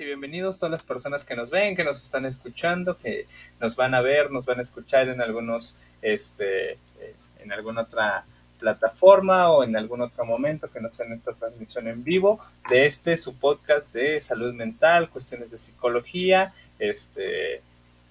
[0.00, 3.26] y bienvenidos todas las personas que nos ven, que nos están escuchando, que
[3.60, 8.24] nos van a ver, nos van a escuchar en algunos, este, eh, en alguna otra
[8.60, 12.86] plataforma o en algún otro momento que no sea en esta transmisión en vivo de
[12.86, 17.62] este su podcast de salud mental, cuestiones de psicología, este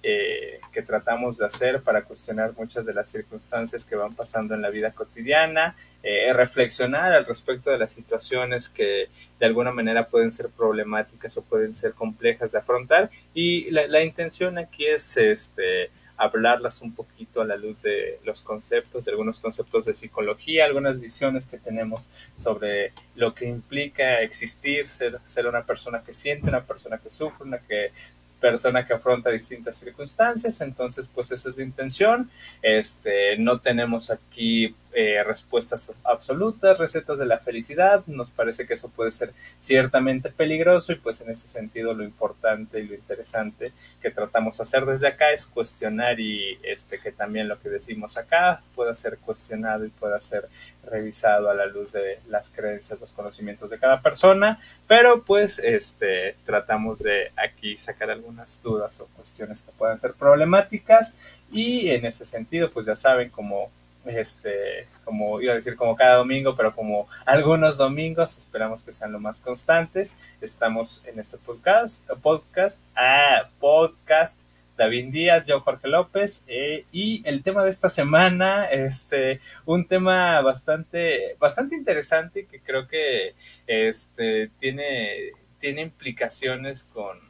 [0.02, 4.62] eh, que tratamos de hacer para cuestionar muchas de las circunstancias que van pasando en
[4.62, 9.08] la vida cotidiana, eh, reflexionar al respecto de las situaciones que
[9.40, 13.10] de alguna manera pueden ser problemáticas o pueden ser complejas de afrontar.
[13.34, 18.40] Y la, la intención aquí es este hablarlas un poquito a la luz de los
[18.40, 24.88] conceptos, de algunos conceptos de psicología, algunas visiones que tenemos sobre lo que implica existir,
[24.88, 27.92] ser, ser una persona que siente, una persona que sufre, una que
[28.40, 32.30] persona que afronta distintas circunstancias, entonces pues esa es la intención.
[32.62, 38.88] Este, no tenemos aquí eh, respuestas absolutas, recetas de la felicidad, nos parece que eso
[38.88, 43.70] puede ser ciertamente peligroso y pues en ese sentido lo importante y lo interesante
[44.02, 48.16] que tratamos de hacer desde acá es cuestionar y este que también lo que decimos
[48.16, 50.48] acá pueda ser cuestionado y pueda ser
[50.84, 56.34] revisado a la luz de las creencias, los conocimientos de cada persona, pero pues este
[56.44, 62.24] tratamos de aquí sacar algunas dudas o cuestiones que puedan ser problemáticas y en ese
[62.24, 63.70] sentido pues ya saben como
[64.08, 69.12] este, como iba a decir como cada domingo, pero como algunos domingos, esperamos que sean
[69.12, 70.16] lo más constantes.
[70.40, 74.36] Estamos en este podcast, podcast, ah, podcast,
[74.76, 80.40] David Díaz, yo Jorge López, eh, y el tema de esta semana, este, un tema
[80.40, 83.34] bastante, bastante interesante que creo que
[83.66, 87.27] este, tiene, tiene implicaciones con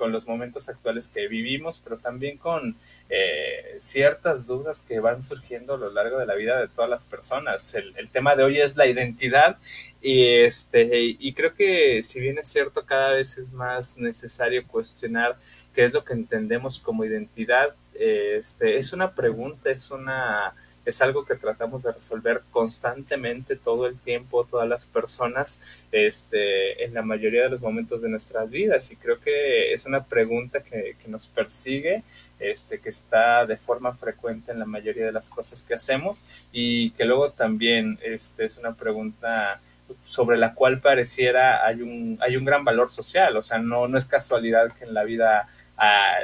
[0.00, 2.74] con los momentos actuales que vivimos, pero también con
[3.10, 7.04] eh, ciertas dudas que van surgiendo a lo largo de la vida de todas las
[7.04, 7.74] personas.
[7.74, 9.58] El, tema de hoy es la identidad
[10.00, 10.88] y, este,
[11.18, 15.36] y creo que si bien es cierto, cada vez es más necesario cuestionar
[15.74, 17.74] qué es lo que entendemos como identidad.
[17.92, 20.54] Este, es una pregunta, es una
[20.84, 25.60] es algo que tratamos de resolver constantemente todo el tiempo, todas las personas,
[25.92, 28.90] este, en la mayoría de los momentos de nuestras vidas.
[28.90, 32.02] Y creo que es una pregunta que, que nos persigue,
[32.38, 36.90] este, que está de forma frecuente en la mayoría de las cosas que hacemos y
[36.92, 39.60] que luego también este, es una pregunta
[40.04, 43.98] sobre la cual pareciera hay un, hay un gran valor social, o sea, no, no
[43.98, 45.48] es casualidad que en la vida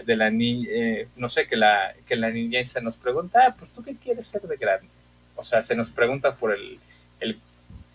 [0.04, 3.54] de la niña, eh, no sé, que la, que la niña se nos pregunta, ah,
[3.58, 4.86] pues tú qué quieres ser de grande.
[5.34, 6.78] O sea, se nos pregunta por el,
[7.20, 7.38] el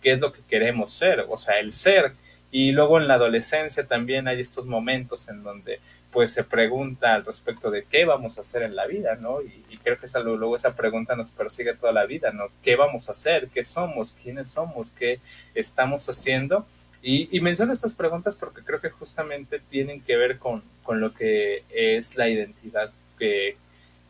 [0.02, 2.14] qué es lo que queremos ser, o sea, el ser.
[2.52, 5.80] Y luego en la adolescencia también hay estos momentos en donde
[6.12, 9.42] pues se pregunta al respecto de qué vamos a hacer en la vida, ¿no?
[9.42, 12.50] Y, creo que luego esa pregunta nos persigue toda la vida, ¿no?
[12.62, 13.48] ¿Qué vamos a hacer?
[13.48, 14.12] ¿Qué somos?
[14.12, 14.92] ¿Quiénes somos?
[14.92, 15.20] ¿Qué
[15.56, 16.68] estamos haciendo?
[17.03, 21.13] Y, y, menciono estas preguntas porque creo que justamente tienen que ver con, con lo
[21.13, 23.56] que es la identidad que,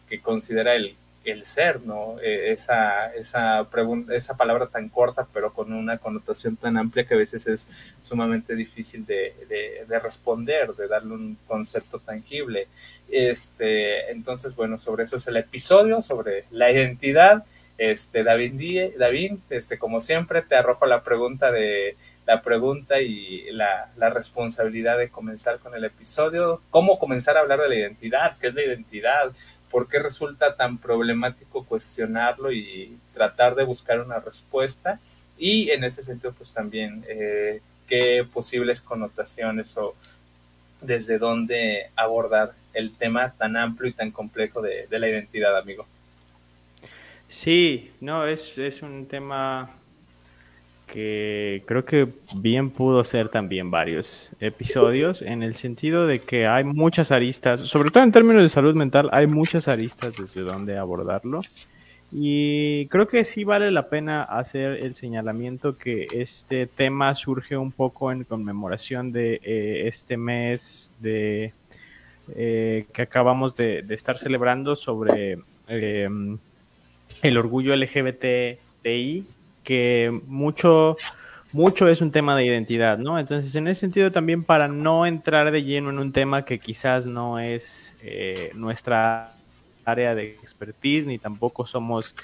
[0.09, 2.19] que considera el, el, ser, ¿no?
[2.19, 7.13] E, esa, esa, pregunta, esa palabra tan corta, pero con una connotación tan amplia que
[7.13, 7.69] a veces es
[8.02, 12.68] sumamente difícil de, de, de responder, de darle un concepto tangible.
[13.09, 17.46] Este, entonces, bueno, sobre eso es el episodio, sobre la identidad.
[17.78, 21.96] Este, David, David, este, como siempre, te arrojo la pregunta de
[22.26, 26.62] la pregunta y la, la, responsabilidad de comenzar con el episodio.
[26.70, 28.38] ¿Cómo comenzar a hablar de la identidad?
[28.40, 29.32] ¿Qué es la identidad?
[29.72, 35.00] ¿Por qué resulta tan problemático cuestionarlo y tratar de buscar una respuesta?
[35.38, 39.96] Y en ese sentido, pues también, eh, qué posibles connotaciones o
[40.82, 45.86] desde dónde abordar el tema tan amplio y tan complejo de, de la identidad, amigo.
[47.31, 49.69] Sí, no, es, es un tema
[50.86, 56.66] que creo que bien pudo ser también varios episodios en el sentido de que hay
[56.66, 61.40] muchas aristas, sobre todo en términos de salud mental, hay muchas aristas desde donde abordarlo.
[62.11, 67.72] Y creo que sí vale la pena hacer el señalamiento que este tema surge un
[67.72, 71.53] poco en conmemoración de eh, este mes de
[72.35, 75.38] eh, que acabamos de, estar celebrando sobre
[75.70, 76.09] eh,
[77.22, 79.26] el orgullo LGBTI
[79.64, 80.97] que mucho,
[81.53, 83.20] mucho es un tema de identidad, ¿no?
[83.20, 87.06] Entonces, en ese sentido también para no entrar de lleno en un tema que quizás
[87.06, 89.34] no es eh, nuestra
[89.85, 92.16] área de expertise, ni tampoco somos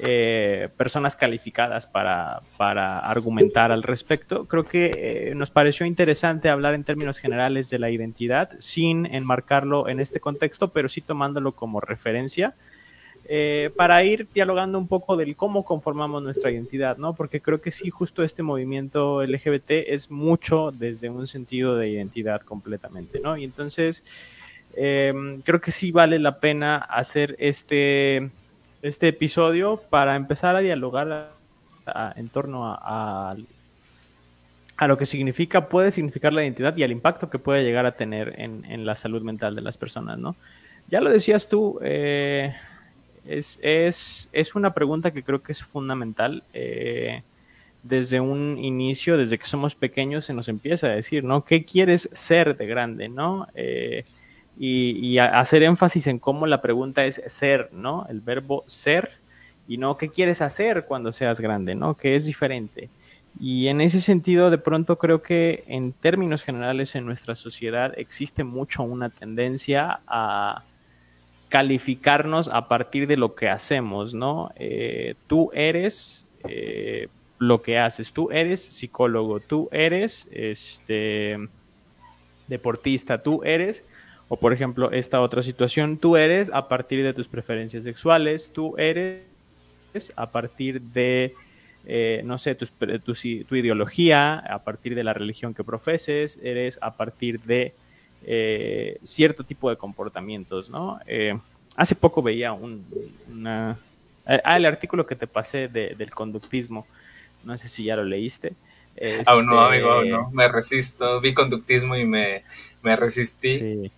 [0.00, 6.74] eh, personas calificadas para, para, argumentar al respecto, creo que eh, nos pareció interesante hablar
[6.74, 11.80] en términos generales de la identidad, sin enmarcarlo en este contexto, pero sí tomándolo como
[11.80, 12.54] referencia
[13.30, 17.12] eh, para ir dialogando un poco del cómo conformamos nuestra identidad, ¿no?
[17.12, 22.40] Porque creo que sí, justo este movimiento LGBT es mucho desde un sentido de identidad
[22.40, 23.36] completamente, ¿no?
[23.36, 24.02] Y entonces
[24.74, 28.30] em, creo que sí vale la pena hacer este,
[28.80, 31.28] este episodio para empezar a dialogar
[32.16, 33.36] en torno a,
[34.78, 37.92] a, lo que significa, puede significar la identidad y al impacto que puede llegar a
[37.92, 40.34] tener en, en la salud mental de las personas, ¿no?
[40.88, 42.54] Ya lo decías tú, eh,
[43.28, 46.42] es, es, es, una pregunta que creo que es fundamental.
[46.52, 47.22] Eh,
[47.82, 51.44] desde un inicio, desde que somos pequeños, se nos empieza a decir, ¿no?
[51.44, 53.46] ¿Qué quieres ser de grande, ¿no?
[53.54, 54.04] Eh,
[54.58, 58.06] y, y hacer énfasis en cómo la pregunta es ser, ¿no?
[58.08, 59.10] El verbo ser
[59.68, 61.94] y no qué quieres hacer cuando seas grande, ¿no?
[61.94, 62.88] Que es diferente.
[63.38, 68.42] Y en ese sentido, de pronto creo que en términos generales en nuestra sociedad existe
[68.42, 70.64] mucho una tendencia a
[71.48, 74.50] calificarnos a partir de lo que hacemos, ¿no?
[74.56, 77.08] Eh, tú eres eh,
[77.38, 81.38] lo que haces, tú eres psicólogo, tú eres este,
[82.48, 83.84] deportista, tú eres,
[84.28, 88.76] o por ejemplo, esta otra situación, tú eres a partir de tus preferencias sexuales, tú
[88.76, 89.22] eres
[90.16, 91.34] a partir de,
[91.86, 96.94] eh, no sé, tu, tu ideología, a partir de la religión que profeses, eres a
[96.94, 97.72] partir de
[98.24, 101.00] eh, cierto tipo de comportamientos, ¿no?
[101.06, 101.38] Eh,
[101.76, 102.84] hace poco veía un,
[103.30, 103.78] una,
[104.26, 106.86] ah, el artículo que te pasé del conductismo,
[107.44, 108.52] no sé si ya lo leíste.
[109.26, 112.42] aún no, amigo, aún no, me resisto, vi conductismo y me,
[112.82, 113.58] me resistí.
[113.58, 113.92] Sí.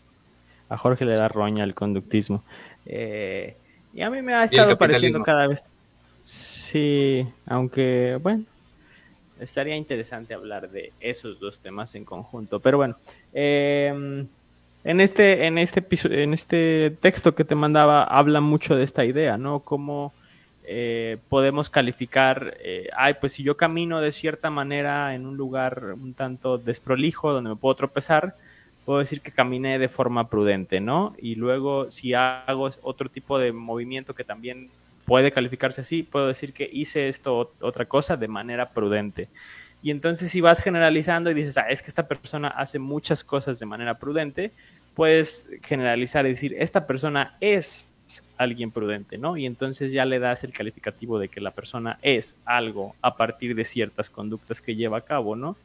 [0.68, 2.44] A Jorge le da roña el conductismo.
[2.86, 3.56] Eh,
[3.92, 5.64] y a mí me ha estado pareciendo cada vez.
[6.22, 8.44] Sí, aunque, bueno,
[9.40, 12.60] estaría interesante hablar de esos dos temas en conjunto.
[12.60, 12.96] Pero bueno,
[13.32, 14.26] em,
[14.84, 19.60] en, este, en, este este texto que te mandaba habla mucho de esta idea, ¿no?
[19.60, 20.12] Cómo
[20.64, 25.94] eh, podemos calificar, eh, ay, pues si yo camino de cierta manera en un lugar
[25.94, 28.34] un tanto desprolijo donde me puedo tropezar,
[28.84, 31.14] puedo decir que caminé de forma prudente, ¿no?
[31.18, 34.68] Y luego si hago otro tipo de movimiento que también
[35.04, 39.28] puede calificarse así, puedo decir que hice esto otra cosa de manera prudente.
[39.82, 43.58] Y entonces si vas generalizando y dices, ah, es que esta persona hace muchas cosas
[43.58, 44.52] de manera prudente,
[44.94, 47.88] puedes generalizar y decir, esta persona es
[48.36, 49.36] alguien prudente, ¿no?
[49.36, 53.54] Y entonces ya le das el calificativo de que la persona es algo a partir
[53.54, 55.56] de ciertas conductas que lleva a cabo, ¿no?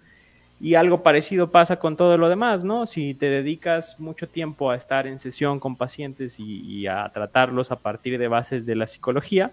[0.60, 2.88] Y algo parecido pasa con todo lo demás, ¿no?
[2.88, 7.76] Si te dedicas mucho tiempo a estar en sesión con pacientes y, a tratarlos a
[7.76, 9.52] partir de bases de la psicología,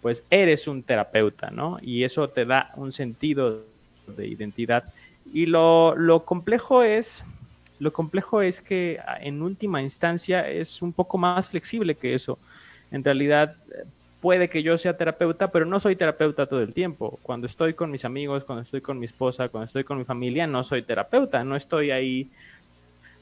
[0.00, 1.78] pues eres un terapeuta, ¿no?
[1.82, 3.62] Y eso te da un sentido
[4.16, 4.84] de identidad.
[5.32, 7.24] Y lo, lo complejo es,
[7.80, 12.38] lo complejo es que en última instancia es un poco más flexible que eso.
[12.92, 13.56] En realidad
[14.24, 17.18] puede que yo sea terapeuta, pero no soy terapeuta todo el tiempo.
[17.20, 20.46] Cuando estoy con mis amigos, cuando estoy con mi esposa, cuando estoy con mi familia,
[20.46, 22.30] no soy terapeuta, no estoy ahí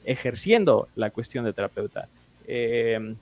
[0.05, 2.07] ejerciendo la cuestión de terapeuta.
[2.47, 3.15] Eh,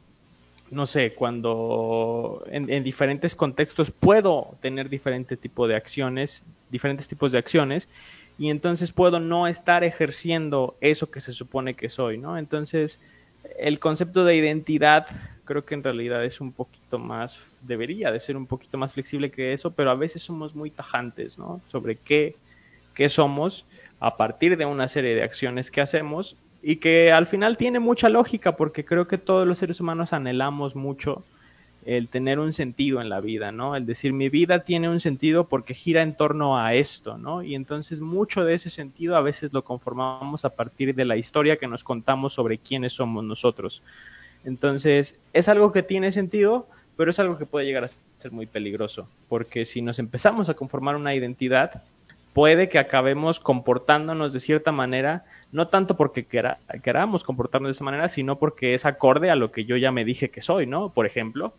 [0.70, 7.40] no sé, cuando en, diferentes contextos puedo tener diferente tipo de acciones, diferentes tipos de
[7.40, 7.90] acciones,
[8.38, 12.38] y entonces puedo no estar ejerciendo eso que se supone que soy, ¿no?
[12.38, 13.00] Entonces,
[13.58, 15.08] el concepto de identidad
[15.52, 19.30] creo que en realidad es un poquito más, debería de ser un poquito más flexible
[19.30, 21.60] que eso, pero a veces somos muy tajantes, ¿no?
[21.68, 22.36] Sobre qué,
[22.94, 23.66] qué somos
[24.00, 28.08] a partir de una serie de acciones que hacemos y que al final tiene mucha
[28.08, 31.22] lógica porque creo que todos los seres humanos anhelamos mucho
[31.86, 33.76] el tener un sentido en la vida, ¿no?
[33.76, 37.44] El decir mi vida tiene un sentido porque gira en torno a esto, ¿no?
[37.44, 41.58] Y entonces mucho de ese sentido a veces lo conformamos a partir de la historia
[41.58, 43.82] que nos contamos sobre quiénes somos nosotros.
[44.44, 46.68] Entonces, es algo que tiene sentido,
[46.98, 50.54] pero es algo que puede llegar a ser muy peligroso, porque si nos empezamos a
[50.54, 51.84] conformar una identidad,
[52.34, 56.26] puede que acabemos comportándonos de cierta manera, no tanto porque
[56.82, 60.06] queramos comportarnos de esa manera, sino porque es acorde a lo que yo ya me
[60.06, 60.90] dije que soy, ¿no?
[60.90, 61.54] Por ejemplo,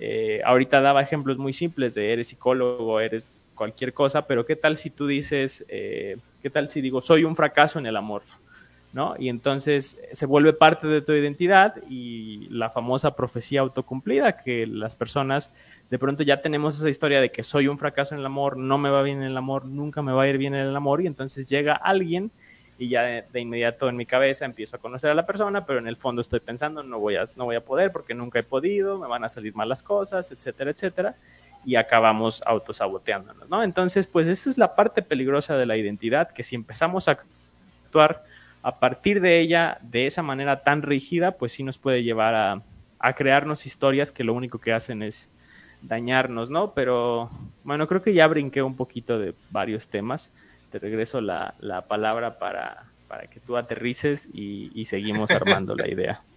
[0.00, 4.76] eh, ahorita daba ejemplos muy simples de eres psicólogo, eres cualquier cosa, pero ¿qué tal
[4.76, 8.22] si tú dices, eh, qué tal si digo, soy un fracaso en el amor?
[8.94, 9.14] ¿No?
[9.18, 14.96] Y entonces se vuelve parte de tu identidad y la famosa profecía autocumplida, que las
[14.96, 15.52] personas
[15.90, 18.78] de pronto ya tenemos esa historia de que soy un fracaso en el amor, no
[18.78, 21.02] me va bien en el amor, nunca me va a ir bien en el amor,
[21.02, 22.30] y entonces llega alguien
[22.78, 25.86] y ya de, inmediato en mi cabeza empiezo a conocer a la persona, pero en
[25.86, 28.98] el fondo estoy pensando, no voy, a, no voy a poder porque nunca he podido,
[28.98, 31.14] me van a salir malas cosas, etcétera, etcétera,
[31.64, 33.62] y acabamos autosaboteándonos, ¿no?
[33.62, 38.24] Entonces, pues esa es la parte peligrosa de la identidad, que si empezamos a actuar
[38.64, 42.62] a partir de ella, de esa manera tan rígida, pues sí nos puede llevar a,
[42.98, 45.30] a crearnos historias que lo único que hacen es
[45.82, 46.72] dañarnos, ¿no?
[46.72, 47.30] Pero
[47.62, 50.32] bueno, creo que ya brinqué un poquito de varios temas.
[50.72, 55.86] Te regreso la, la palabra para, para que tú aterrices y, y seguimos armando la
[55.86, 56.22] idea.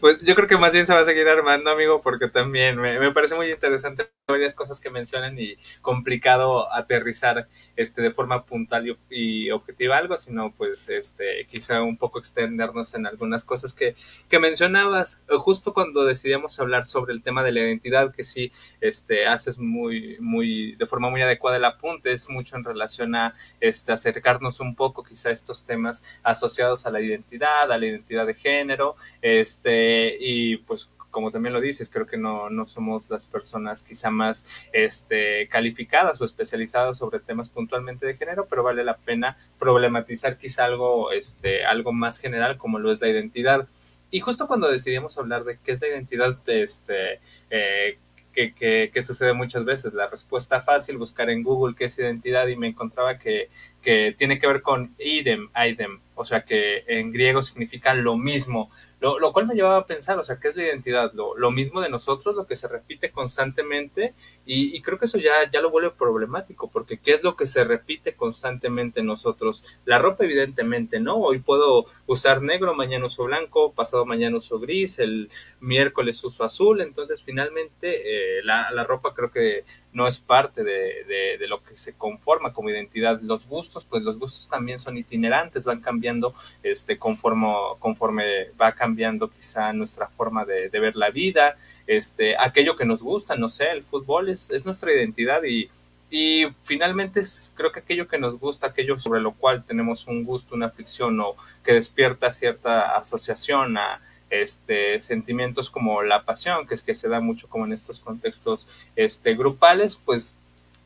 [0.00, 3.12] pues yo creo que más bien se va a seguir armando, amigo, porque también me,
[3.12, 7.46] parece muy interesante varias cosas que mencionan y complicado aterrizar
[7.76, 13.06] este de forma puntual y, objetiva algo, sino pues este quizá un poco extendernos en
[13.06, 13.94] algunas cosas que,
[14.28, 15.22] que mencionabas.
[15.28, 20.16] Justo cuando decidíamos hablar sobre el tema de la identidad, que sí este haces muy
[20.20, 24.74] muy de forma muy adecuada el apunte, es mucho en relación a este acercarnos un
[24.74, 30.16] poco quizá a estos temas asociados a la identidad, a la identidad de género, este,
[30.20, 34.66] y pues como también lo dices, creo que no, no somos las personas quizá más
[34.72, 40.64] este, calificadas o especializadas sobre temas puntualmente de género, pero vale la pena problematizar quizá
[40.64, 43.68] algo, este, algo más general como lo es la identidad.
[44.10, 47.96] Y justo cuando decidimos hablar de qué es la identidad, este, eh,
[48.34, 49.94] que, que, que, sucede muchas veces.
[49.94, 53.48] La respuesta fácil, buscar en Google qué es identidad y me encontraba que,
[53.82, 58.70] que tiene que ver con idem, idem, o sea que en griego significa lo mismo.
[59.04, 61.12] Lo, cual me llevaba a pensar, o sea, ¿qué es la identidad?
[61.12, 64.14] Lo, mismo de nosotros, lo que se repite constantemente,
[64.46, 67.64] y, creo que eso ya, ya lo vuelve problemático, porque ¿qué es lo que se
[67.64, 69.62] repite constantemente en nosotros?
[69.84, 71.16] La ropa, evidentemente, ¿no?
[71.16, 75.28] Hoy puedo usar negro, mañana uso blanco, pasado mañana uso gris, el
[75.60, 81.04] miércoles uso azul, entonces finalmente eh, la, la ropa creo que no es parte de,
[81.38, 83.20] de, lo que se conforma como identidad.
[83.20, 86.34] Los gustos, pues los gustos también son itinerantes, van cambiando
[86.64, 88.93] este, conforme, conforme va cambiando
[89.28, 93.82] quizá nuestra forma de, ver la vida, este, aquello que nos gusta, no sé, el
[93.82, 95.70] fútbol es, es nuestra identidad y,
[96.10, 100.24] y finalmente es, creo que aquello que nos gusta, aquello sobre lo cual tenemos un
[100.24, 101.34] gusto, una aflicción o
[101.64, 107.20] que despierta cierta asociación a este, sentimientos como la pasión, que es que se da
[107.20, 110.36] mucho como en estos contextos este, grupales, pues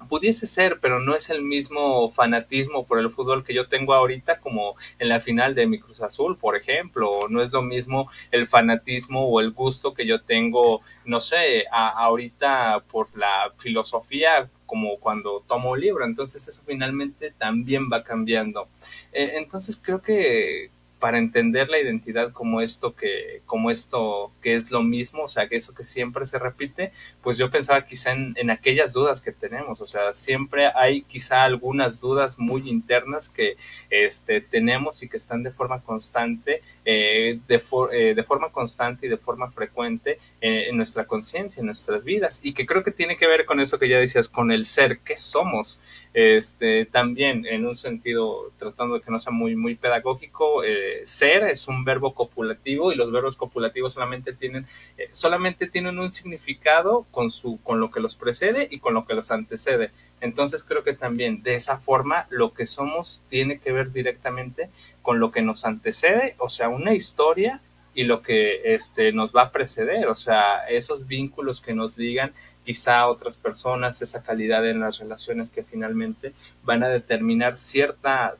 [0.08, 4.38] pudiese ser, pero no es el mismo fanatismo por el fútbol que yo tengo ahorita
[4.38, 8.46] como en la final de mi Cruz Azul, por ejemplo, no es lo mismo el
[8.46, 15.42] fanatismo o el gusto que yo tengo, no sé, ahorita por la filosofía como cuando
[15.48, 18.68] tomo un libro, entonces eso finalmente también va cambiando.
[19.12, 24.70] Eh, entonces creo que para entender la identidad como esto que, como esto que es
[24.70, 28.50] lo mismo, o sea, que eso que siempre se repite, pues yo pensaba quizá en,
[28.50, 33.56] aquellas dudas que tenemos, o sea, siempre hay quizá algunas dudas muy internas que
[33.90, 37.62] este, tenemos y que están de forma constante, eh, de,
[37.92, 42.40] eh, de forma constante y de forma frecuente eh, en nuestra conciencia, en nuestras vidas,
[42.42, 44.98] y que creo que tiene que ver con eso que ya decías, con el ser,
[45.00, 45.78] ¿qué somos?
[46.14, 51.44] Este, también en un sentido, tratando de que no sea muy, muy pedagógico, eh, ser
[51.44, 54.66] es un verbo copulativo y los verbos copulativos solamente tienen,
[54.96, 59.06] eh, solamente tienen un significado con, su, con lo que los precede y con lo
[59.06, 59.90] que los antecede.
[60.20, 64.70] Entonces creo que también de esa forma lo que somos tiene que ver directamente
[65.02, 67.60] con lo que nos antecede, o sea, una historia
[67.94, 72.32] y lo que este, nos va a preceder, o sea, esos vínculos que nos digan
[72.68, 76.34] quizá otras personas, esa calidad en las relaciones que finalmente
[76.64, 78.36] van a determinar cierta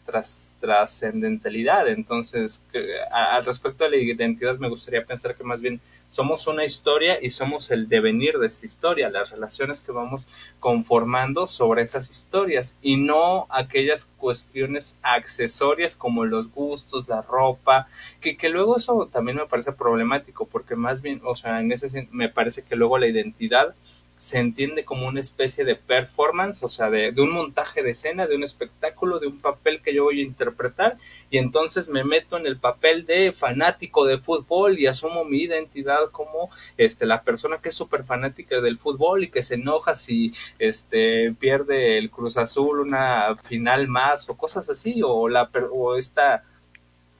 [0.60, 1.88] trascendentalidad.
[1.88, 2.62] Entonces,
[3.10, 5.80] al respecto de la identidad, me gustaría pensar que más bien
[6.10, 10.28] somos una historia y somos el devenir de esta historia, las relaciones que vamos
[10.60, 17.86] conformando sobre esas historias y no aquellas cuestiones accesorias como los gustos, la ropa,
[18.20, 22.08] que, que luego eso también me parece problemático porque más bien, o sea, en ese
[22.10, 23.74] me parece que luego la identidad
[24.18, 28.34] se entiende como una especie de performance, o sea, de, un montaje de escena, de
[28.34, 30.98] un espectáculo, de un papel que yo voy a interpretar,
[31.30, 36.10] y entonces me meto en el papel de fanático de fútbol y asumo mi identidad
[36.10, 40.34] como este, la persona que es súper fanática del fútbol y que se enoja si
[40.58, 46.44] este, pierde el Cruz Azul una final más o cosas así, o, la, o esta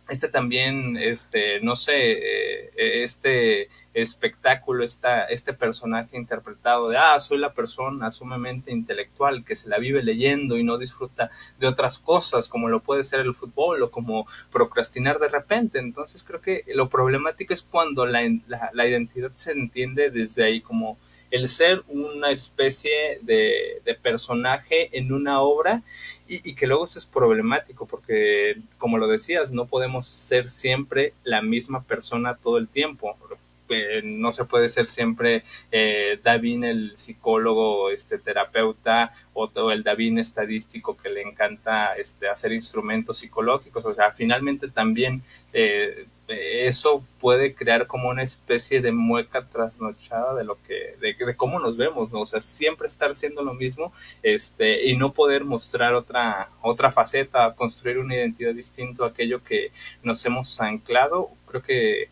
[0.08, 2.47] este también, este, no sé, eh,
[2.78, 9.68] este espectáculo, esta, este personaje interpretado de, ah, soy la persona sumamente intelectual que se
[9.68, 13.82] la vive leyendo y no disfruta de otras cosas como lo puede ser el fútbol
[13.82, 15.78] o como procrastinar de repente.
[15.78, 20.60] Entonces creo que lo problemático es cuando la, la, la identidad se entiende desde ahí
[20.60, 20.96] como
[21.30, 25.82] el ser una especie de, de personaje en una obra
[26.28, 31.40] y, que luego eso es problemático porque, como lo decías, no podemos ser siempre la
[31.40, 33.16] misma persona todo el tiempo.
[33.70, 35.42] Eh, no se puede ser siempre
[35.72, 42.52] eh, David el psicólogo, este terapeuta o, el David estadístico que le encanta este, hacer
[42.52, 43.84] instrumentos psicológicos.
[43.86, 50.44] O sea, finalmente también eh, eso puede crear como una especie de mueca trasnochada de
[50.44, 52.20] lo que, de, de, cómo nos vemos, ¿no?
[52.20, 53.92] O sea, siempre estar siendo lo mismo,
[54.22, 59.72] este, y no poder mostrar otra, otra faceta, construir una identidad distinta a aquello que
[60.02, 62.08] nos hemos anclado, creo que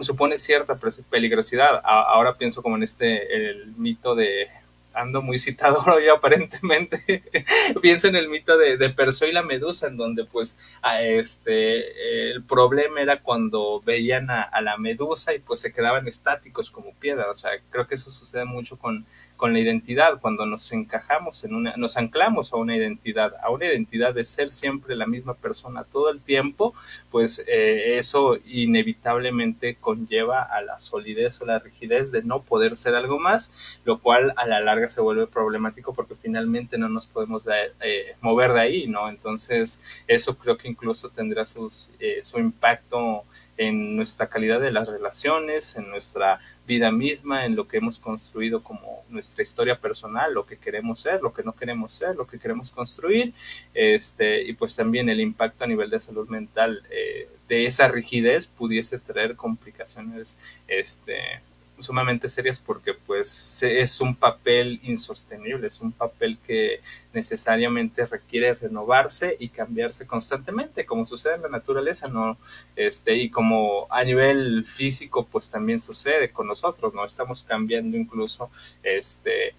[0.00, 0.78] supone cierta
[1.10, 1.80] peligrosidad.
[1.84, 4.48] Ahora pienso como en este, el mito de
[4.94, 7.22] ando muy citador yo aparentemente,
[7.82, 12.32] pienso en el mito de, de Perseo y la medusa, en donde pues a este
[12.32, 16.92] el problema era cuando veían a, a, la medusa y pues se quedaban estáticos como
[16.94, 19.04] piedra, o sea, creo que eso sucede mucho con,
[19.40, 23.64] con la identidad, cuando nos encajamos en una, nos anclamos a una identidad, a una
[23.64, 26.74] identidad de ser siempre la misma persona todo el tiempo,
[27.10, 32.94] pues eh, eso inevitablemente conlleva a la solidez o la rigidez de no poder ser
[32.94, 37.48] algo más, lo cual a la larga se vuelve problemático porque finalmente no nos podemos
[37.80, 39.08] eh, mover de ahí, ¿no?
[39.08, 43.24] Entonces, eso creo que incluso tendrá sus, eh, su impacto
[43.60, 46.40] en nuestra calidad de las relaciones, en nuestra
[46.70, 51.20] vida misma, en lo que hemos construido como nuestra historia personal, lo que queremos ser,
[51.20, 53.32] lo que no queremos ser, lo que queremos construir,
[53.74, 58.46] este, y pues también el impacto a nivel de salud mental eh, de esa rigidez
[58.46, 61.40] pudiese traer complicaciones este,
[61.82, 66.80] sumamente serias porque pues es un papel insostenible, es un papel que
[67.12, 72.36] necesariamente requiere renovarse y cambiarse constantemente, como sucede en la naturaleza, ¿no?
[72.76, 77.04] Este, y como a nivel físico, pues también sucede con nosotros, ¿no?
[77.04, 78.50] Estamos cambiando incluso,
[78.82, 79.54] este,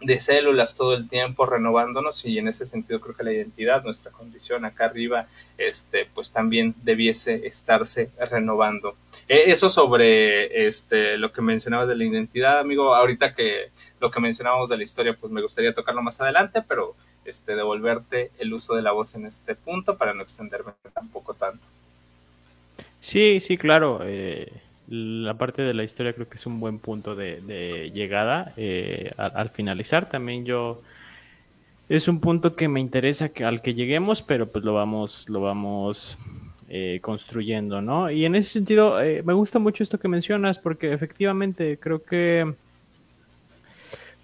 [0.00, 4.10] de células todo el tiempo renovándonos y en ese sentido creo que la identidad, nuestra
[4.10, 8.96] condición acá arriba, este, pues también debiese estarse renovando.
[9.28, 14.20] E, eso sobre este, lo que mencionabas de la identidad, amigo, ahorita que lo que
[14.20, 18.74] mencionábamos de la historia, pues me gustaría tocarlo más adelante, pero este, devolverte el uso
[18.74, 21.64] de la voz en este punto para no extenderme tampoco tanto.
[23.00, 24.00] Sí, sí, claro.
[24.02, 24.52] Eh,
[24.88, 28.52] la parte de la historia creo que es un buen punto de, llegada.
[28.56, 30.82] Eh, al, finalizar también yo
[31.88, 35.40] es un punto que me interesa que, al que lleguemos, pero pues lo vamos, lo
[35.40, 36.18] vamos
[36.68, 38.10] eh, construyendo, ¿no?
[38.10, 42.54] Y en ese sentido eh, me gusta mucho esto que mencionas porque efectivamente creo que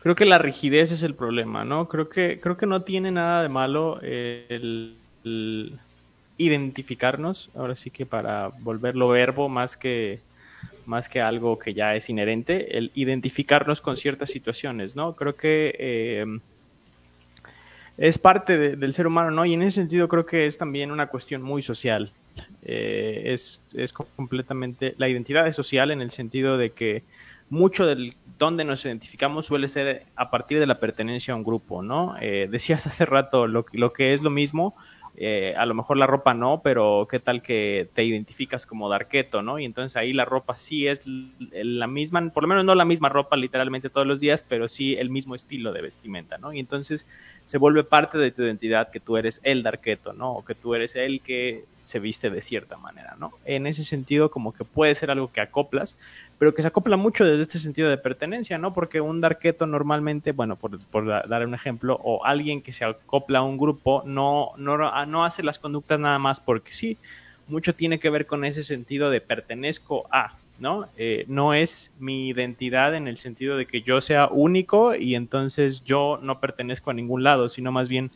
[0.01, 1.89] creo que la rigidez es el problema, ¿no?
[1.89, 4.97] Creo que creo que no tiene nada de malo el
[6.41, 10.21] identificarnos, ahora sí que para volverlo verbo más que
[10.87, 15.15] más que algo que ya es inherente, el identificarnos con ciertas situaciones, ¿no?
[15.15, 16.25] Creo que eh,
[17.99, 19.45] es parte del ser humano, ¿no?
[19.45, 22.11] Y en ese sentido creo que es también una cuestión muy social.
[22.63, 27.03] Eh, es, es, completamente, la identidad es social en el sentido de que
[27.49, 31.83] mucho del donde nos identificamos suele ser a partir de la pertenencia a un grupo,
[31.83, 32.15] ¿no?
[32.21, 34.75] Eh, decías hace rato lo, lo que es lo mismo,
[35.23, 39.43] eh, a lo mejor la ropa no, pero qué tal que te identificas como Darketo,
[39.43, 39.59] ¿no?
[39.59, 43.11] Y entonces ahí la ropa sí es la misma, por lo menos no la misma
[43.11, 46.55] ropa literalmente todos los días, pero sí el mismo estilo de vestimenta, ¿no?
[46.55, 47.07] Y entonces
[47.45, 50.33] se vuelve parte de tu identidad que tú eres el Darketo, ¿no?
[50.33, 53.33] O que tú eres el que se viste de cierta manera, ¿no?
[53.45, 55.99] En ese sentido, como que puede ser algo que acoplas,
[56.41, 58.73] pero que se acopla mucho desde este sentido de pertenencia, ¿no?
[58.73, 63.43] Porque un darketo normalmente, bueno, por, dar un ejemplo, o alguien que se acopla a
[63.43, 66.97] un grupo, no, no, no hace las conductas nada más porque sí,
[67.47, 70.87] mucho tiene que ver con ese sentido de pertenezco a, ¿no?
[70.97, 75.85] Eh, no es mi identidad en el sentido de que yo sea único y entonces
[75.85, 78.11] yo no pertenezco a ningún lado, sino más bien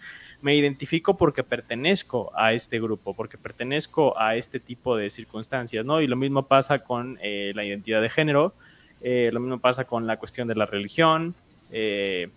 [0.45, 6.03] me identifico porque pertenezco a este grupo, porque pertenezco a este tipo de circunstancias, ¿no?
[6.03, 8.53] Y lo mismo pasa con eh, la identidad de género,
[9.01, 11.35] eh, lo mismo pasa con la cuestión de la religión,
[11.73, 12.29] eh,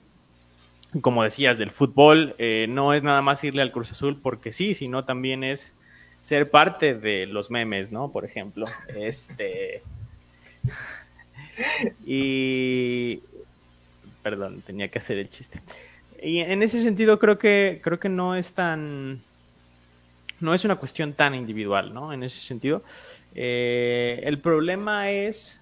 [1.02, 2.34] como decías, del fútbol,
[2.70, 5.74] no es nada más irle al Cruz Azul porque sí, sino también es
[6.22, 8.10] ser parte de los memes, ¿no?
[8.10, 8.65] Por ejemplo,
[8.96, 9.82] este...
[12.06, 13.20] y...
[14.24, 15.60] Perdón, tenía que hacer el chiste.
[16.21, 19.21] Y en ese sentido creo que, creo que no es tan...
[20.39, 22.13] No es una cuestión tan individual, ¿no?
[22.13, 22.84] En ese sentido.
[23.34, 25.58] Eh, el problema es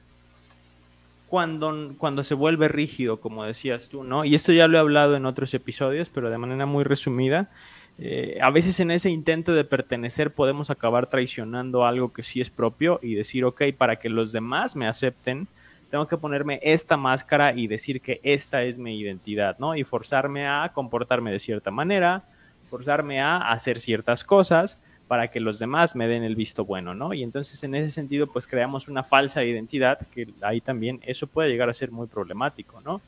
[1.27, 4.25] cuando, cuando se vuelve rígido, como decías tú, ¿no?
[4.25, 7.49] Y esto ya lo he hablado en otros episodios, pero de manera muy resumida.
[7.97, 12.49] Eh, a veces en ese intento de pertenecer podemos acabar traicionando algo que sí es
[12.49, 15.47] propio y decir, ok, para que los demás me acepten,
[15.95, 19.77] tengo que ponerme esta máscara y decir que esta es mi identidad, ¿no?
[19.77, 22.21] Y forzarme a comportarme de cierta manera,
[22.69, 24.77] forzarme a hacer ciertas cosas
[25.07, 27.13] para que los demás me den el visto bueno, ¿no?
[27.13, 31.47] Y entonces en ese sentido pues creamos una falsa identidad que ahí también eso puede
[31.47, 32.99] llegar a ser muy problemático, ¿no?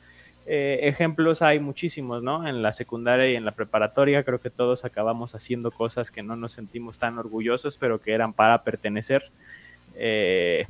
[0.46, 2.48] Eh, ejemplos hay muchísimos, ¿no?
[2.48, 6.36] En la secundaria y en la preparatoria creo que todos acabamos haciendo cosas que no
[6.36, 9.24] nos sentimos tan orgullosos, pero que eran para pertenecer
[10.00, 10.66] Eh,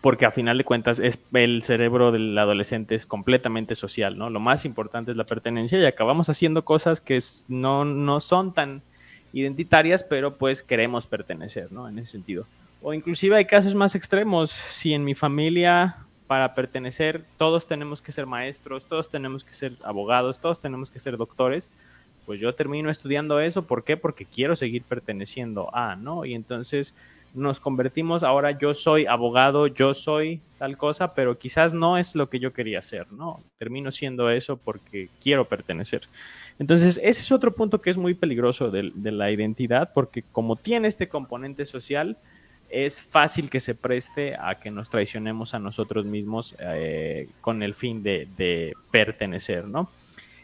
[0.00, 4.30] porque a final de cuentas es el cerebro del adolescente es completamente social, ¿no?
[4.30, 8.82] Lo más importante es la pertenencia y acabamos haciendo cosas que no, no son tan
[9.32, 11.88] identitarias, pero pues queremos pertenecer, ¿no?
[11.88, 12.46] En ese sentido.
[12.82, 14.52] O inclusive hay casos más extremos.
[14.72, 19.72] Si en mi familia, para pertenecer, todos tenemos que ser maestros, todos tenemos que ser
[19.82, 21.68] abogados, todos tenemos que ser doctores,
[22.24, 23.66] pues yo termino estudiando eso.
[23.66, 23.96] ¿Por qué?
[23.96, 26.24] Porque quiero seguir perteneciendo a, ¿no?
[26.24, 26.94] Y entonces
[27.34, 32.28] nos convertimos, ahora yo soy abogado, yo soy tal cosa, pero quizás no es lo
[32.28, 33.40] que yo quería ser, ¿no?
[33.58, 36.02] Termino siendo eso porque quiero pertenecer.
[36.58, 40.88] Entonces, ese es otro punto que es muy peligroso de, la identidad, porque como tiene
[40.88, 42.18] este componente social,
[42.68, 47.74] es fácil que se preste a que nos traicionemos a nosotros mismos eh, con el
[47.74, 49.90] fin de, pertenecer, ¿no?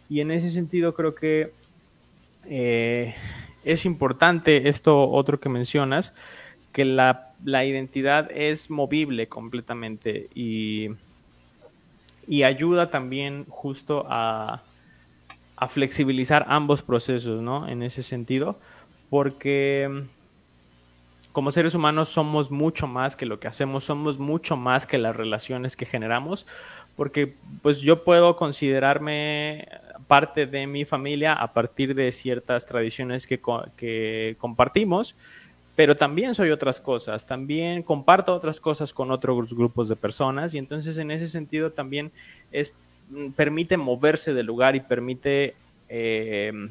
[0.09, 1.53] Y en ese sentido creo que
[2.47, 3.15] eh,
[3.65, 6.15] es importante esto otro que mencionas,
[6.77, 7.33] que la,
[7.65, 10.91] identidad es movible completamente y,
[12.29, 14.61] y ayuda también justo a,
[15.69, 17.67] flexibilizar ambos procesos, ¿no?
[17.67, 18.59] En ese sentido,
[19.09, 20.05] porque
[21.33, 25.17] como seres humanos somos mucho más que lo que hacemos, somos mucho más que las
[25.17, 26.47] relaciones que generamos,
[26.95, 29.67] porque pues yo puedo considerarme
[30.09, 33.41] parte de mi familia a partir de ciertas tradiciones que,
[33.79, 35.15] que compartimos,
[35.77, 40.59] pero también soy otras cosas, también comparto otras cosas con otros grupos de personas y
[40.59, 42.11] entonces en ese sentido también
[43.11, 45.55] mm, permite moverse del lugar y permite
[45.91, 46.71] em,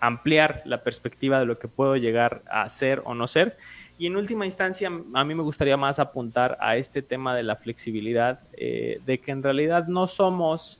[0.00, 3.58] ampliar la perspectiva de lo que puedo llegar a ser o no ser.
[3.98, 7.56] Y en última instancia, a mí me gustaría más apuntar a este tema de la
[7.56, 10.78] flexibilidad, eh, de que en realidad no somos,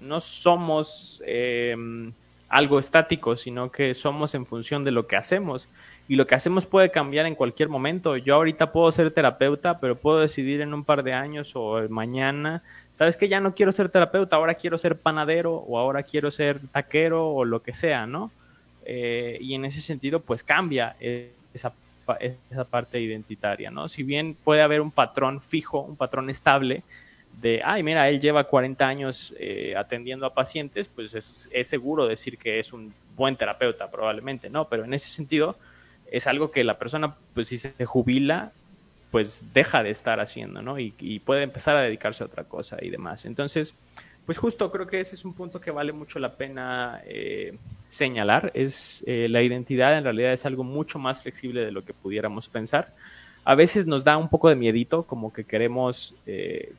[0.00, 2.12] no somos em,
[2.48, 5.68] algo estático, sino que somos en función de lo que hacemos
[6.08, 8.16] y lo que hacemos puede cambiar en cualquier momento.
[8.16, 12.62] Yo ahorita puedo ser terapeuta, pero puedo decidir en un par de años o mañana,
[12.92, 16.60] sabes que ya no quiero ser terapeuta, ahora quiero ser panadero o ahora quiero ser
[16.72, 18.30] taquero o lo que sea, ¿no?
[18.84, 21.72] Eh, y en ese sentido, pues cambia esa,
[22.20, 23.88] esa parte identitaria, ¿no?
[23.88, 26.84] Si bien puede haber un patrón fijo, un patrón estable,
[27.42, 32.06] de, ay, mira, él lleva 40 años eh, atendiendo a pacientes, pues es, es, seguro
[32.06, 34.68] decir que es un buen terapeuta, probablemente, ¿no?
[34.68, 35.56] Pero en ese sentido,
[36.10, 38.52] es algo que la persona, pues si se jubila,
[39.10, 40.78] pues deja de estar haciendo, ¿no?
[40.78, 40.90] Y,
[41.24, 43.24] puede empezar a dedicarse a otra cosa y demás.
[43.24, 43.74] Entonces,
[44.24, 47.56] pues justo creo que ese es un punto que vale mucho la pena eh,
[47.88, 48.50] señalar.
[48.54, 52.48] Es eh, la identidad en realidad es algo mucho más flexible de lo que pudiéramos
[52.48, 52.92] pensar.
[53.44, 56.72] A veces nos da un poco de miedito, como que queremos eh,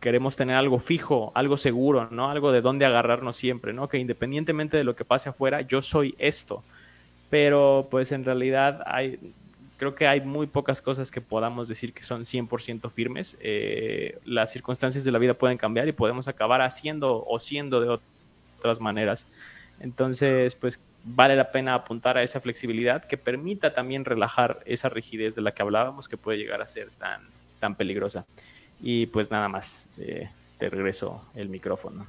[0.00, 2.30] queremos tener algo fijo, algo seguro, ¿no?
[2.30, 3.88] Algo de dónde agarrarnos siempre, ¿no?
[3.88, 6.62] Que independientemente de lo que pase afuera, yo soy esto
[7.30, 9.18] pero pues en realidad hay,
[9.76, 13.36] creo que hay muy pocas cosas que podamos decir que son 100% firmes.
[13.40, 17.98] Eh, las circunstancias de la vida pueden cambiar y podemos acabar haciendo o siendo de
[18.58, 19.26] otras maneras.
[19.80, 25.34] Entonces, pues vale la pena apuntar a esa flexibilidad que permita también relajar esa rigidez
[25.34, 27.22] de la que hablábamos que puede llegar a ser tan,
[27.60, 28.24] tan peligrosa.
[28.80, 32.06] Y pues nada más, eh, te regreso el micrófono.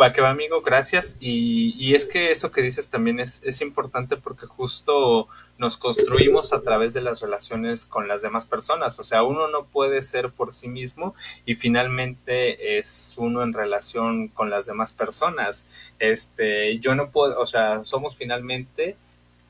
[0.00, 1.16] Va que va, amigo, gracias.
[1.20, 6.52] Y, y, es que eso que dices también es, es importante porque justo nos construimos
[6.52, 8.98] a través de las relaciones con las demás personas.
[8.98, 11.14] O sea, uno no puede ser por sí mismo
[11.46, 15.66] y finalmente es uno en relación con las demás personas.
[16.00, 18.96] Este, yo no puedo, o sea, somos finalmente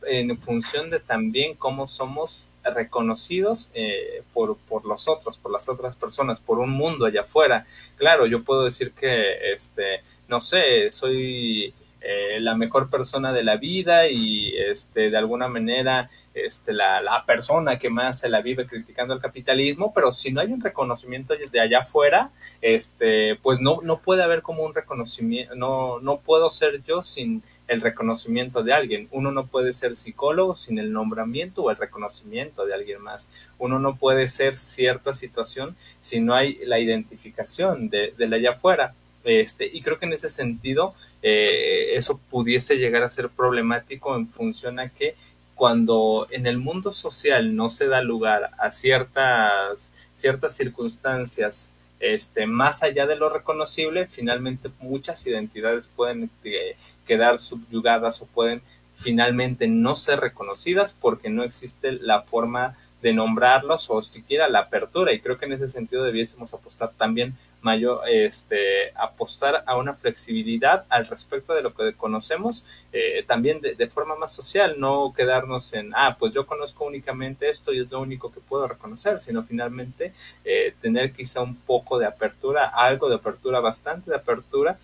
[0.05, 5.96] en función de también cómo somos reconocidos eh, por, por los otros, por las otras
[5.96, 7.66] personas, por un mundo allá afuera.
[7.96, 13.59] Claro, yo puedo decir que, este, no sé, soy eh, la mejor persona de la
[13.59, 18.66] vida y este de alguna manera este la, la, persona que más se la vive
[18.66, 23.79] criticando el capitalismo pero si no hay un reconocimiento de allá afuera este pues no
[23.85, 27.40] no puede haber como un reconocimiento no no puedo ser yo sin
[27.72, 29.08] el reconocimiento de alguien.
[29.11, 33.28] Uno no puede ser psicólogo sin el nombramiento o el reconocimiento de alguien más.
[33.58, 38.50] Uno no puede ser cierta situación si no hay la identificación de, de la allá
[38.50, 38.94] afuera.
[39.24, 44.28] Este, y creo que en ese sentido eh, eso pudiese llegar a ser problemático en
[44.28, 45.14] función a que
[45.54, 52.82] cuando en el mundo social no se da lugar a ciertas, ciertas circunstancias este, más
[52.82, 56.74] allá de lo reconocible, finalmente muchas identidades pueden eh,
[57.06, 58.62] quedar subyugadas o pueden
[58.96, 65.12] finalmente no ser reconocidas porque no existe la forma de nombrarlos o siquiera la apertura.
[65.12, 70.84] Y creo que en ese sentido debiésemos apostar también mayor, este, apostar a una flexibilidad
[70.88, 75.92] al respecto de lo que conocemos, eh, también de, forma más social, no quedarnos en,
[75.94, 80.12] ah, pues yo conozco únicamente esto y es lo único que puedo reconocer, sino finalmente
[80.44, 84.76] eh, tener quizá un poco de apertura, algo de apertura, bastante de apertura,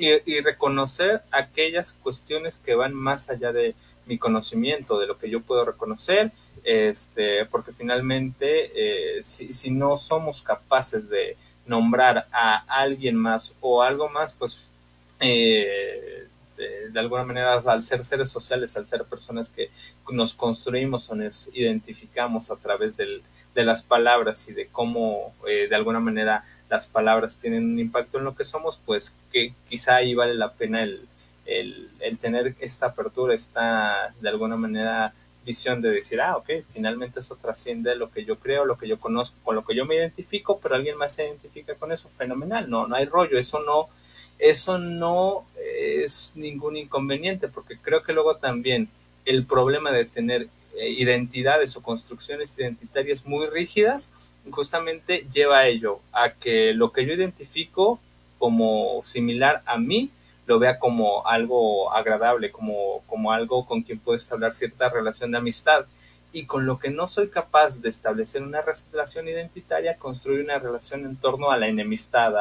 [0.00, 3.74] y, reconocer aquellas cuestiones que van más allá de
[4.06, 6.32] mi conocimiento, de lo que yo puedo reconocer,
[6.64, 11.36] este, porque finalmente eh, si, si, no somos capaces de
[11.66, 14.66] nombrar a alguien más o algo más, pues
[15.20, 16.26] eh,
[16.92, 19.70] de, alguna manera al ser seres sociales, al ser personas que
[20.10, 23.22] nos construimos o nos identificamos a través del,
[23.54, 28.18] de las palabras y de cómo eh, de alguna manera las palabras tienen un impacto
[28.18, 31.06] en lo que somos, pues que quizá ahí vale la pena el,
[31.44, 35.12] el, el tener esta apertura, esta de alguna manera
[35.44, 39.00] visión de decir, ah, ok, finalmente eso trasciende lo que yo creo, lo que yo
[39.00, 42.70] conozco, con lo que yo me identifico, pero alguien más se identifica con eso, fenomenal,
[42.70, 43.88] no, no hay rollo, eso no,
[44.38, 48.88] eso no es ningún inconveniente, porque creo que luego también
[49.24, 54.12] el problema de tener eh, identidades o construcciones identitarias muy rígidas,
[54.50, 58.00] justamente lleva a ello, a que lo que yo identifico
[58.38, 60.10] como similar a mí,
[60.46, 65.38] lo vea como algo agradable, como, como algo con quien puedes establecer cierta relación de
[65.38, 65.86] amistad.
[66.32, 71.04] Y con lo que no soy capaz de establecer una relación identitaria, construir una relación
[71.04, 72.32] en torno a la enemistad,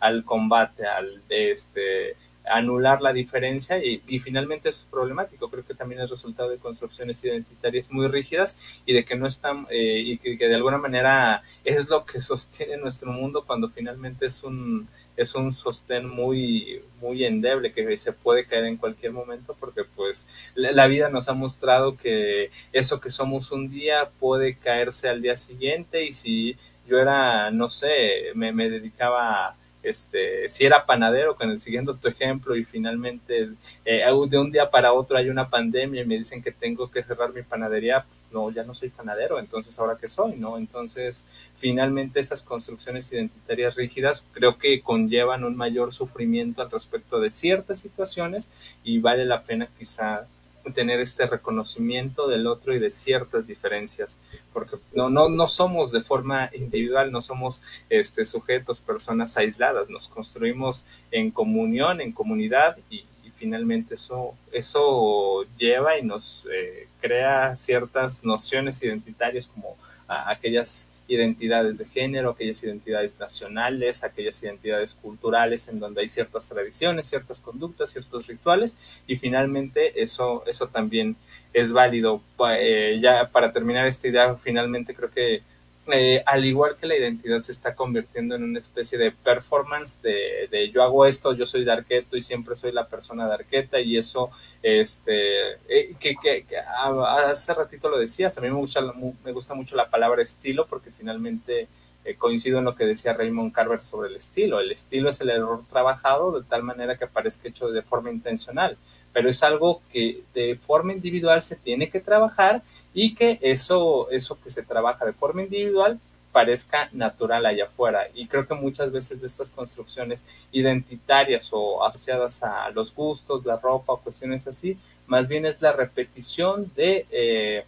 [0.00, 5.48] al combate, al este, anular la diferencia y, finalmente es problemático.
[5.48, 9.66] Creo que también es resultado de construcciones identitarias muy rígidas y de que no están
[9.70, 14.42] eh, y que, de alguna manera es lo que sostiene nuestro mundo cuando finalmente es
[14.42, 19.84] un es un sostén muy, muy endeble que se puede caer en cualquier momento porque
[19.84, 25.20] pues la, vida nos ha mostrado que eso que somos un día puede caerse al
[25.20, 26.56] día siguiente y si
[26.88, 32.08] yo era, no sé, me, me dedicaba este, si era panadero, con el siguiendo tu
[32.08, 33.50] ejemplo y finalmente
[33.84, 37.02] eh, de un día para otro hay una pandemia y me dicen que tengo que
[37.02, 40.56] cerrar mi panadería, pues no, ya no soy panadero, entonces ahora qué soy, ¿no?
[40.56, 47.30] Entonces, finalmente esas construcciones identitarias rígidas creo que conllevan un mayor sufrimiento al respecto de
[47.30, 48.50] ciertas situaciones
[48.84, 50.26] y vale la pena quizá
[50.74, 54.20] tener este reconocimiento del otro y de ciertas diferencias,
[54.52, 60.08] porque no, no, no somos de forma individual, no somos este, sujetos, personas aisladas, nos
[60.08, 68.22] construimos en comunión, en comunidad y, finalmente eso, eso lleva y nos eh, crea ciertas
[68.22, 76.00] nociones identitarias como aquellas identidades de género, aquellas identidades nacionales, aquellas identidades culturales en donde
[76.00, 81.16] hay ciertas tradiciones, ciertas conductas, ciertos rituales y finalmente eso, eso también
[81.52, 82.20] es válido.
[82.58, 85.42] Eh, ya para terminar esta idea, finalmente creo que
[85.88, 90.48] eh, al igual que la identidad se está convirtiendo en una especie de performance de,
[90.48, 93.80] de yo hago esto, yo soy de arqueto y siempre soy la persona de arqueta
[93.80, 94.30] y eso,
[94.62, 98.80] este, eh, que, que, hace ratito lo decías, a mí me gusta,
[99.24, 101.66] me gusta mucho la palabra estilo porque finalmente
[102.04, 104.58] eh, coincido en lo que decía Raymond Carver sobre el estilo.
[104.58, 108.76] El estilo es el error trabajado de tal manera que parezca hecho de forma intencional,
[109.12, 112.62] pero es algo que de forma individual se tiene que trabajar
[112.92, 116.00] y que eso, eso que se trabaja de forma individual
[116.32, 118.08] parezca natural allá afuera.
[118.14, 123.58] Y creo que muchas veces de estas construcciones identitarias o asociadas a los gustos, la
[123.58, 127.06] ropa o cuestiones así, más bien es la repetición de...
[127.10, 127.64] Eh,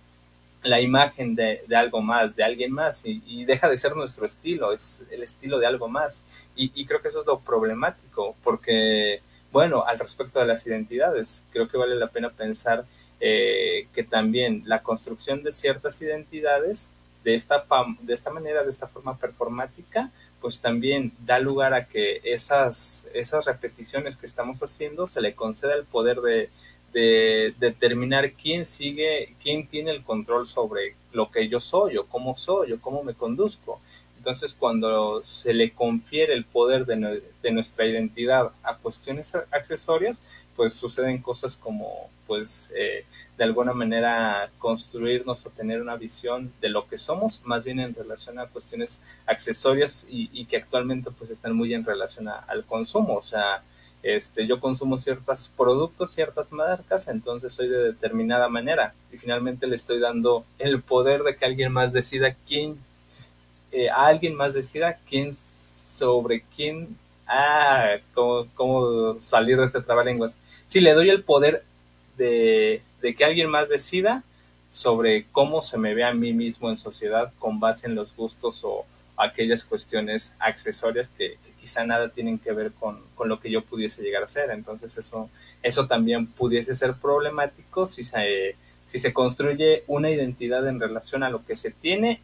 [0.64, 4.72] la imagen de, de, algo más, de alguien más, y, deja de ser nuestro estilo,
[4.72, 6.46] es el estilo de algo más.
[6.56, 9.20] Y, creo que eso es lo problemático, porque,
[9.52, 12.84] bueno, al respecto de las identidades, creo que vale la pena pensar
[13.20, 16.90] eh, que también la construcción de ciertas identidades
[17.24, 17.64] de esta,
[18.00, 23.46] de esta manera, de esta forma performática, pues también da lugar a que esas, esas
[23.46, 26.50] repeticiones que estamos haciendo se le conceda el poder de,
[26.94, 32.36] de determinar quién sigue, quién tiene el control sobre lo que yo soy o cómo
[32.36, 33.80] soy o cómo me conduzco.
[34.16, 40.22] Entonces, cuando se le confiere el poder de, nuestra identidad a cuestiones accesorias,
[40.56, 43.04] pues suceden cosas como, pues, eh,
[43.36, 47.94] de alguna manera construirnos o tener una visión de lo que somos, más bien en
[47.94, 53.16] relación a cuestiones accesorias y, que actualmente, pues, están muy en relación al consumo.
[53.16, 53.62] O sea,
[54.04, 59.76] este, yo consumo ciertos productos, ciertas marcas, entonces soy de determinada manera y finalmente le
[59.76, 62.76] estoy dando el poder de que alguien más decida quién,
[63.72, 70.36] eh, a alguien más decida quién sobre quién, ah, cómo, salir de este trabalenguas.
[70.66, 71.64] Si le doy el poder
[72.18, 74.22] de, de que alguien más decida
[74.70, 78.60] sobre cómo se me ve a mí mismo en sociedad con base en los gustos
[78.64, 78.84] o
[79.16, 84.02] aquellas cuestiones accesorias que, quizá nada tienen que ver con, con, lo que yo pudiese
[84.02, 84.50] llegar a ser.
[84.50, 85.30] Entonces eso,
[85.62, 91.30] eso también pudiese ser problemático si se, si se construye una identidad en relación a
[91.30, 92.20] lo que se tiene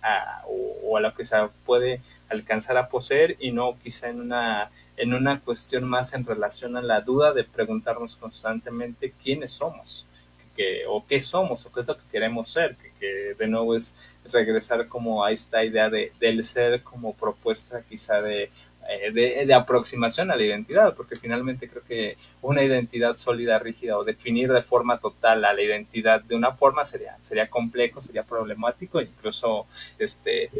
[0.47, 5.15] o, a lo que se puede alcanzar a poseer y no quizá en una, en
[5.15, 10.07] una cuestión más en relación a la duda de preguntarnos constantemente quiénes somos
[10.57, 13.95] que, o qué somos o qué es lo que queremos ser, que, de nuevo es
[14.33, 18.51] regresar como a esta idea de, del ser como propuesta quizá de
[18.93, 24.03] eh, de, aproximación a la identidad, porque finalmente creo que una identidad sólida, rígida o
[24.03, 29.01] definir de forma total a la identidad de una forma sería, sería complejo, sería problemático,
[29.01, 29.67] incluso,
[29.99, 30.51] este,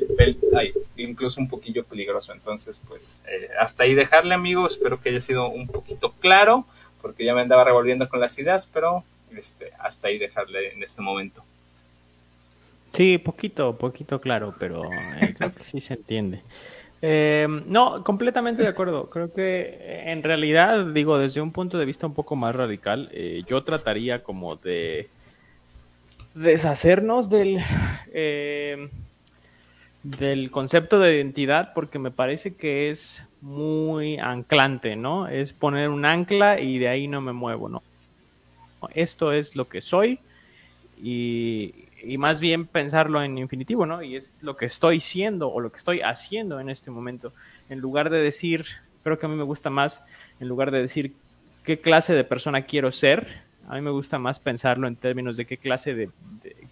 [0.97, 2.33] incluso un poquillo peligroso.
[2.33, 4.69] Entonces, pues, eh, hasta ahí dejarle, amigo.
[4.69, 6.67] Espero que haya sido un poquito claro,
[7.03, 9.03] porque ya me andaba revolviendo con las ideas, pero
[9.37, 11.45] este, hasta ahí dejarle en este momento.
[12.93, 16.41] Sí, poquito, poquito claro, pero eh, creo que sí se entiende.
[17.03, 19.09] Eh, no, completamente de acuerdo.
[19.09, 23.11] Creo que eh, en realidad, digo, desde un punto de vista un poco más radical,
[23.47, 25.09] yo trataría como de
[26.35, 27.63] deshacernos del,
[30.03, 35.29] del concepto de identidad porque me parece que es muy anclante, ¿no?
[35.29, 37.83] Es poner un ancla y de ahí no me muevo, ¿no?
[38.95, 40.19] Esto es lo que soy
[41.03, 41.75] y,
[42.19, 44.03] más bien pensarlo en infinitivo, ¿no?
[44.03, 47.33] Y es lo que estoy siendo o lo que estoy haciendo en este momento.
[47.69, 48.65] En lugar de decir,
[49.03, 50.03] creo que a mí me gusta más,
[50.41, 51.13] en lugar de decir
[51.65, 55.45] qué clase de persona quiero ser, a mí me gusta más pensarlo en términos de
[55.45, 56.11] qué clase de,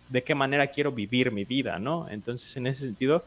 [0.08, 2.08] de, qué manera quiero vivir mi vida, ¿no?
[2.08, 3.22] Entonces, en ese sentido,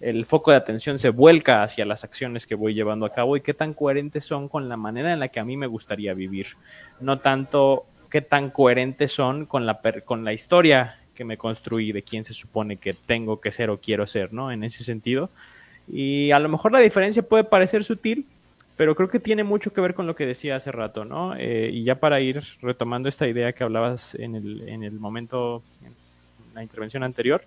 [0.00, 3.40] el foco de atención se vuelca hacia las acciones que voy llevando a cabo y
[3.40, 6.48] qué tan coherentes son con la manera en la que a mí me gustaría vivir.
[7.00, 12.02] No tanto qué tan coherentes son con la, con la historia que me construí, de
[12.02, 14.52] quién se supone que tengo que ser o quiero ser, ¿no?
[14.52, 15.30] En ese sentido.
[15.90, 18.24] Y a lo mejor la diferencia puede parecer sutil,
[18.76, 21.34] pero creo que tiene mucho que ver con lo que decía hace rato, ¿no?
[21.36, 25.64] Eh, y ya para ir retomando esta idea que hablabas en el, en el momento,
[25.84, 25.92] en
[26.54, 27.42] la intervención anterior,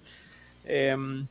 [0.65, 1.25] em,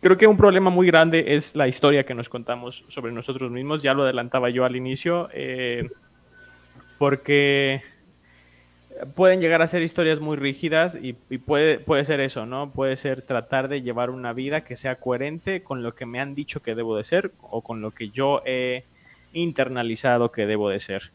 [0.00, 3.82] creo que un problema muy grande es la historia que nos contamos sobre nosotros mismos,
[3.82, 5.88] ya lo adelantaba yo al inicio, eh,
[6.98, 7.82] porque
[9.14, 12.70] pueden llegar a ser historias muy rígidas y, puede, puede ser eso, ¿no?
[12.70, 16.34] Puede ser tratar de llevar una vida que sea coherente con lo que me han
[16.34, 18.84] dicho que debo de ser o con lo que yo he
[19.32, 21.10] internalizado que debo de ser.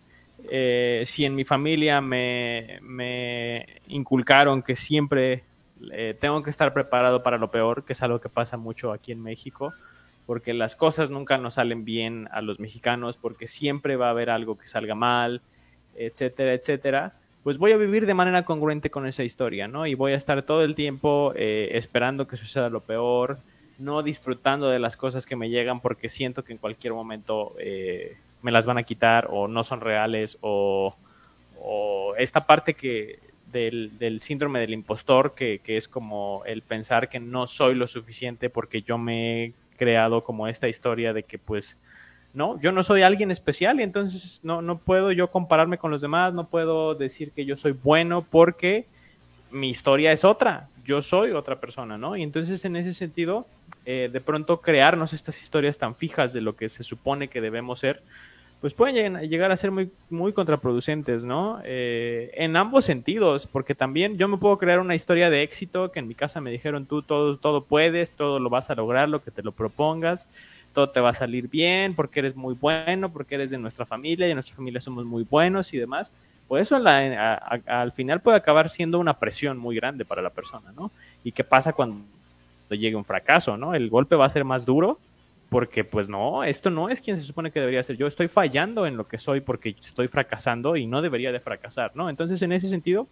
[0.50, 5.44] Eh, si en mi familia me, inculcaron que siempre
[5.92, 9.12] eh, tengo que estar preparado para lo peor, que es algo que pasa mucho aquí
[9.12, 9.74] en México,
[10.26, 14.30] porque las cosas nunca nos salen bien a los mexicanos, porque siempre va a haber
[14.30, 15.42] algo que salga mal,
[15.96, 17.14] etcétera, etcétera
[17.48, 19.88] pues voy a vivir de manera congruente con esa historia, ¿no?
[19.88, 23.38] Y voy a estar todo el tiempo eh, esperando que suceda lo peor,
[23.80, 28.18] no disfrutando de las cosas que me llegan porque siento que en cualquier momento eh,
[28.42, 30.94] me las van a quitar o no son reales o,
[32.18, 33.18] esta parte que
[33.54, 37.88] del, del, síndrome del impostor, que, que es como el pensar que no soy lo
[37.88, 41.78] suficiente porque yo me he creado como esta historia de que pues
[42.38, 46.02] no, yo no soy alguien especial y entonces no, no puedo yo compararme con los
[46.02, 48.86] demás, no puedo decir que yo soy bueno porque
[49.50, 52.16] mi historia es otra, yo soy otra persona, ¿no?
[52.16, 53.48] Y entonces en ese sentido,
[53.88, 57.80] eh, de pronto crearnos estas historias tan fijas de lo que se supone que debemos
[57.80, 58.04] ser,
[58.62, 61.60] pues pueden llegar a ser muy, muy contraproducentes, ¿no?
[61.64, 66.00] Eh, en ambos sentidos, porque también yo me puedo crear una historia de éxito que
[66.00, 69.24] en mi casa me dijeron tú todo, todo puedes, todo lo vas a lograr, lo
[69.24, 70.28] que te lo propongas
[70.74, 74.28] todo te va a salir bien, porque eres muy bueno, porque eres de nuestra familia
[74.28, 76.12] y en nuestra familia somos muy buenos y demás,
[76.48, 80.92] pues eso al final puede acabar siendo una presión muy grande para la persona, ¿no?
[81.24, 82.04] ¿Y qué pasa cuando
[82.70, 83.74] llegue un fracaso, ¿no?
[83.74, 84.98] El golpe va a ser más duro
[85.50, 87.96] porque pues no, esto no es quien se supone que debería ser.
[87.96, 91.92] Yo estoy fallando en lo que soy porque estoy fracasando y no debería de fracasar,
[91.96, 92.10] ¿no?
[92.10, 93.08] Entonces, en ese sentido,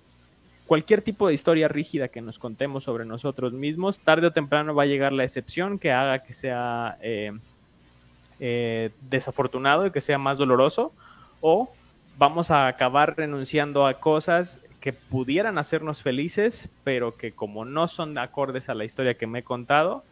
[0.67, 4.83] cualquier tipo de historia rígida que nos contemos sobre nosotros mismos, tarde o temprano va
[4.83, 7.31] a llegar la excepción que haga que sea eh,
[8.39, 10.91] eh, desafortunado y que sea más doloroso,
[11.41, 11.69] o
[12.17, 18.17] vamos a acabar renunciando a cosas que pudieran hacernos felices, pero que como no son
[18.17, 20.03] acordes a la historia que me he contado,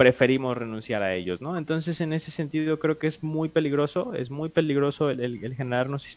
[0.00, 1.58] preferimos renunciar a ellos, ¿no?
[1.58, 6.08] Entonces, en ese sentido, creo que es muy peligroso, es muy peligroso el, generarnos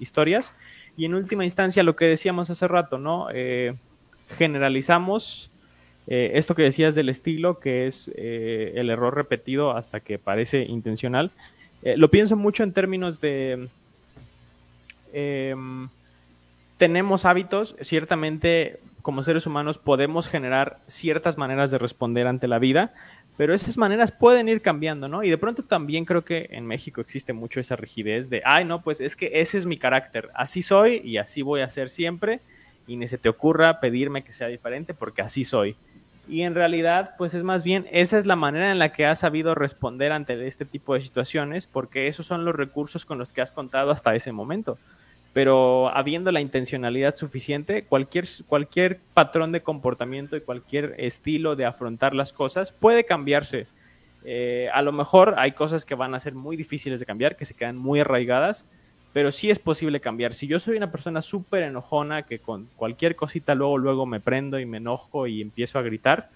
[0.00, 0.52] historias.
[0.96, 3.28] Y en última instancia, lo que decíamos hace rato, ¿no?
[3.32, 3.74] Eh,
[4.30, 5.48] generalizamos
[6.08, 10.64] eh, esto que decías del estilo, que es eh, el error repetido hasta que parece
[10.64, 11.30] intencional,
[11.84, 13.68] eh, lo pienso mucho en términos de...
[15.12, 15.88] Em,
[16.78, 22.92] tenemos hábitos, ciertamente como seres humanos podemos generar ciertas maneras de responder ante la vida,
[23.40, 25.22] pero esas maneras pueden ir cambiando, ¿no?
[25.22, 28.82] Y de pronto también creo que en México existe mucho esa rigidez de, ay, no,
[28.82, 32.40] pues es que ese es mi carácter, así soy y así voy a ser siempre,
[32.86, 35.74] y ni se te ocurra pedirme que sea diferente porque así soy.
[36.28, 39.20] Y en realidad, pues es más bien, esa es la manera en la que has
[39.20, 43.40] sabido responder ante este tipo de situaciones, porque esos son los recursos con los que
[43.40, 44.76] has contado hasta ese momento
[45.32, 52.14] pero habiendo la intencionalidad suficiente, cualquier, cualquier patrón de comportamiento y cualquier estilo de afrontar
[52.14, 53.66] las cosas puede cambiarse.
[54.24, 57.44] Eh, a lo mejor hay cosas que van a ser muy difíciles de cambiar, que
[57.44, 58.66] se quedan muy arraigadas,
[59.12, 60.34] pero sí es posible cambiar.
[60.34, 64.58] Si yo soy una persona súper enojona, que con cualquier cosita luego, luego me prendo
[64.58, 66.28] y me enojo y empiezo a gritar,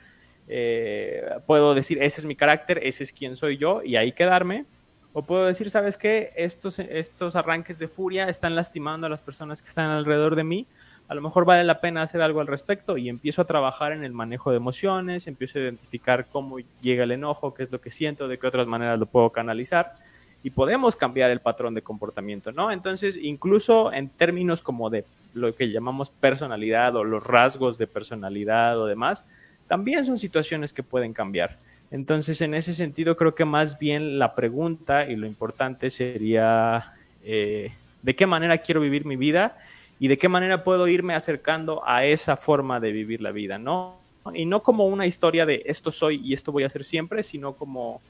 [0.48, 4.66] eh, puedo decir, ese es mi carácter, ese es quien soy yo, y ahí quedarme
[5.14, 6.32] o puedo decir, ¿sabes qué?
[6.36, 10.66] Estos, estos arranques de furia están lastimando a las personas que están alrededor de mí.
[11.06, 14.04] A lo mejor vale la pena hacer algo al respecto y empiezo a trabajar en
[14.04, 17.90] el manejo de emociones, empiezo a identificar cómo llega el enojo, qué es lo que
[17.90, 19.94] siento, de qué otras maneras lo puedo canalizar
[20.42, 22.72] y podemos cambiar el patrón de comportamiento, ¿no?
[22.72, 28.78] Entonces, incluso en términos como de lo que llamamos personalidad o los rasgos de personalidad
[28.80, 29.24] o demás,
[29.68, 31.56] también son situaciones que pueden cambiar.
[31.90, 36.92] Entonces, en ese sentido, creo que más bien la pregunta y lo importante sería
[37.24, 37.72] eh,
[38.02, 39.56] de qué manera quiero vivir mi vida
[39.98, 43.96] y de qué manera puedo irme acercando a esa forma de vivir la vida, ¿no?
[44.34, 47.52] Y no como una historia de esto soy y esto voy a hacer siempre, sino
[47.52, 48.00] como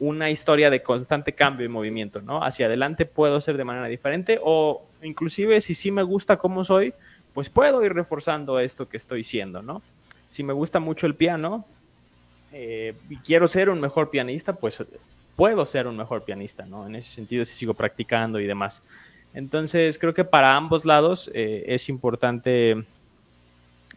[0.00, 2.42] una historia de constante cambio y movimiento, ¿no?
[2.42, 6.92] Hacia adelante puedo ser de manera diferente o inclusive si sí me gusta cómo soy,
[7.32, 9.82] pues puedo ir reforzando esto que estoy siendo, ¿no?
[10.28, 11.64] Si me gusta mucho el piano,
[12.56, 14.80] eh, y quiero ser un mejor pianista, pues
[15.34, 16.86] puedo ser un mejor pianista, ¿no?
[16.86, 18.80] En ese sentido, si sigo practicando y demás.
[19.34, 22.84] Entonces, creo que para ambos lados eh, es importante,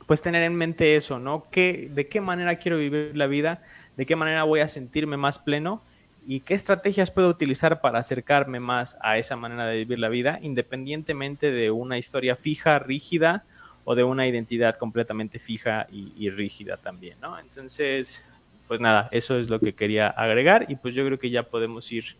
[0.08, 1.45] pues, tener en mente eso, ¿no?
[1.51, 3.62] ¿Qué, ¿De qué manera quiero vivir la vida?
[3.95, 5.84] ¿De qué manera voy a sentirme más pleno?
[6.26, 10.39] ¿Y qué estrategias puedo utilizar para acercarme más a esa manera de vivir la vida,
[10.41, 13.43] independientemente de una historia fija, rígida,
[13.86, 17.39] o de una identidad completamente fija y, y rígida también, ¿no?
[17.39, 18.22] Entonces,
[18.68, 21.91] pues nada, eso es lo que quería agregar y pues yo creo que ya podemos
[21.91, 22.15] ir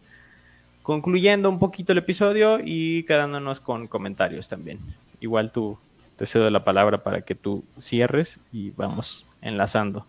[0.84, 4.80] concluyendo un poquito el episodio y quedándonos con comentarios también.
[5.20, 5.78] Igual tú
[6.18, 10.06] te cedo la palabra para que tú cierres y vamos enlazando.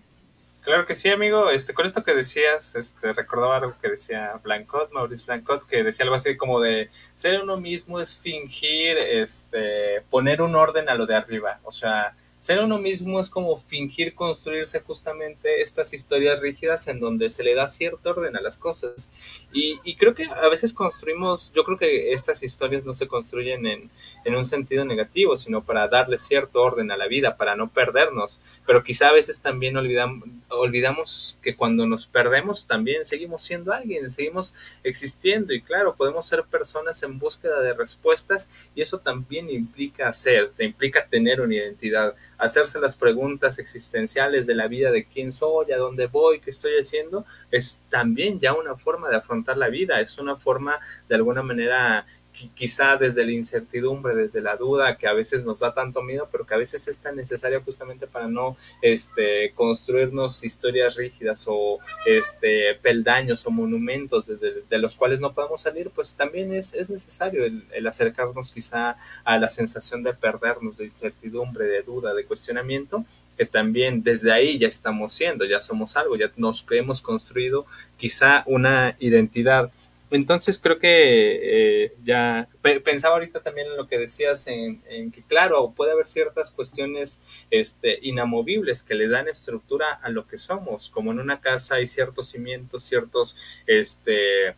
[0.69, 1.49] Claro que sí, amigo.
[1.49, 6.05] Este, con esto que decías, este, recordaba algo que decía Blancot, Maurice Blancot, que decía
[6.05, 11.07] algo así como de ser uno mismo es fingir, este, poner un orden a lo
[11.07, 11.59] de arriba.
[11.65, 17.31] O sea, ser uno mismo es como fingir construirse justamente estas historias rígidas en donde
[17.31, 19.09] se le da cierto orden a las cosas.
[19.53, 23.91] Y, creo que a veces construimos, yo creo que estas historias no se construyen en,
[24.25, 28.41] en, un sentido negativo, sino para darle cierto orden a la vida, para no perdernos.
[28.67, 30.29] Pero quizá a veces también olvidamos,
[30.61, 35.53] olvidamos que cuando nos perdemos también seguimos siendo alguien, seguimos existiendo.
[35.53, 40.65] Y claro, podemos ser personas en búsqueda de respuestas y eso también implica ser, te
[40.65, 45.77] implica tener una identidad hacerse las preguntas existenciales de la vida, de quién soy, a
[45.77, 50.19] dónde voy, qué estoy haciendo, es también ya una forma de afrontar la vida, es
[50.19, 50.79] una forma
[51.09, 52.07] de alguna manera
[52.55, 56.47] quizá desde la incertidumbre, desde la duda, que a veces nos da tanto miedo, pero
[56.47, 62.75] que a veces es tan necesaria justamente para no este, construirnos historias rígidas o este,
[62.77, 67.45] peldaños o monumentos desde, de los cuales no podemos salir, pues también es, es necesario
[67.45, 73.05] el, el, acercarnos quizá a la sensación de perdernos, de incertidumbre, de duda, de cuestionamiento,
[73.37, 77.67] que también desde ahí ya estamos siendo, ya somos algo, ya nos hemos construido
[77.97, 79.71] quizá una identidad
[80.11, 82.49] entonces creo que eh, ya
[82.85, 87.21] pensaba ahorita también en lo que decías en, en, que claro puede haber ciertas cuestiones
[87.51, 91.87] este, inamovibles que le dan estructura a lo que somos como en una casa hay
[91.87, 93.37] ciertos cimientos ciertos
[93.67, 94.55] este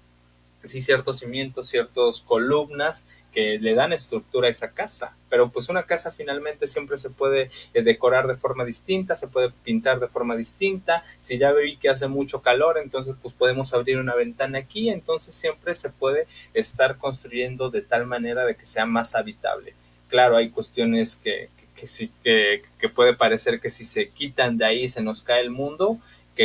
[0.65, 5.17] sí ciertos cimientos ciertos columnas que le dan estructura a esa casa.
[5.29, 9.51] Pero pues una casa finalmente siempre se puede eh, decorar de forma distinta, se puede
[9.65, 11.05] pintar de forma distinta.
[11.21, 15.35] Si ya vi que hace mucho calor, entonces pues podemos abrir una ventana aquí, entonces
[15.35, 19.75] siempre se puede estar construyendo de tal manera de que sea más habitable.
[20.09, 21.87] Claro, hay cuestiones que, que,
[22.25, 25.99] que que puede parecer que si se quitan de ahí se nos cae el mundo,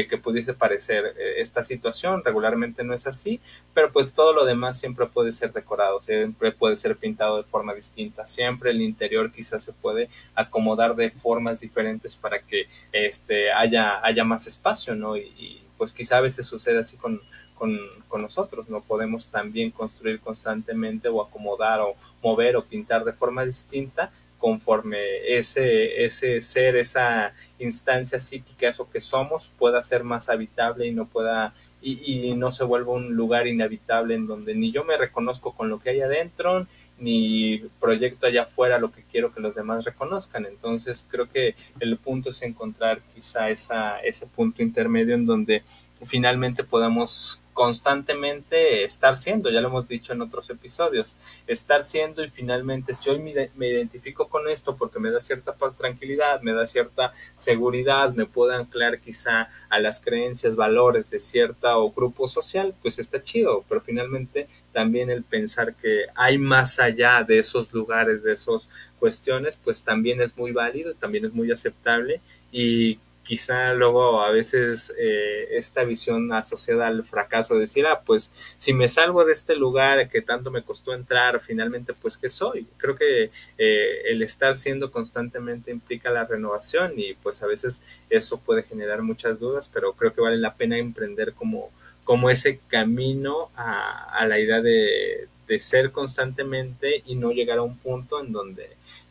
[0.03, 2.21] que, pudiese parecer eh, esta situación.
[2.23, 3.39] Regularmente no es así,
[3.73, 7.73] pero pues todo lo demás siempre puede ser decorado, siempre puede ser pintado de forma
[7.73, 8.27] distinta.
[8.27, 14.23] Siempre el interior quizás se puede acomodar de formas diferentes para que este, haya, haya
[14.25, 15.15] más espacio, ¿no?
[15.15, 17.21] Y, y pues quizá a veces sucede así con,
[17.57, 17.77] con,
[18.09, 23.45] con, nosotros, no podemos también construir constantemente o acomodar o mover o pintar de forma
[23.45, 24.97] distinta conforme
[25.37, 31.05] ese, ese ser, esa instancia psíquica, eso que somos, pueda ser más habitable y no
[31.05, 35.53] pueda y, y, no se vuelva un lugar inhabitable en donde ni yo me reconozco
[35.53, 36.65] con lo que hay adentro,
[36.97, 40.45] ni proyecto allá afuera lo que quiero que los demás reconozcan.
[40.45, 45.63] Entonces creo que el punto es encontrar quizá esa, ese punto intermedio en donde
[46.03, 51.15] finalmente podamos constantemente estar siendo, ya lo hemos dicho en otros episodios,
[51.47, 55.55] estar siendo y finalmente si hoy me, me, identifico con esto porque me da cierta
[55.77, 61.77] tranquilidad, me da cierta seguridad, me puedo anclar quizá a las creencias, valores de cierta
[61.77, 67.23] o grupo social, pues está chido, pero finalmente también el pensar que hay más allá
[67.23, 68.67] de esos lugares, de esas
[68.99, 72.19] cuestiones, pues también es muy válido, también es muy aceptable
[72.51, 78.71] y quizá luego a veces eh, esta visión asociada al fracaso, decir, ah, pues si
[78.71, 82.67] me salgo de este lugar que tanto me costó entrar, finalmente, pues, ¿qué soy?
[82.77, 88.39] Creo que eh, el estar siendo constantemente implica la renovación y pues a veces eso
[88.39, 91.71] puede generar muchas dudas, pero creo que vale la pena emprender como,
[92.03, 97.63] como ese camino a, a la idea de, de ser constantemente y no llegar a
[97.63, 98.69] un punto en donde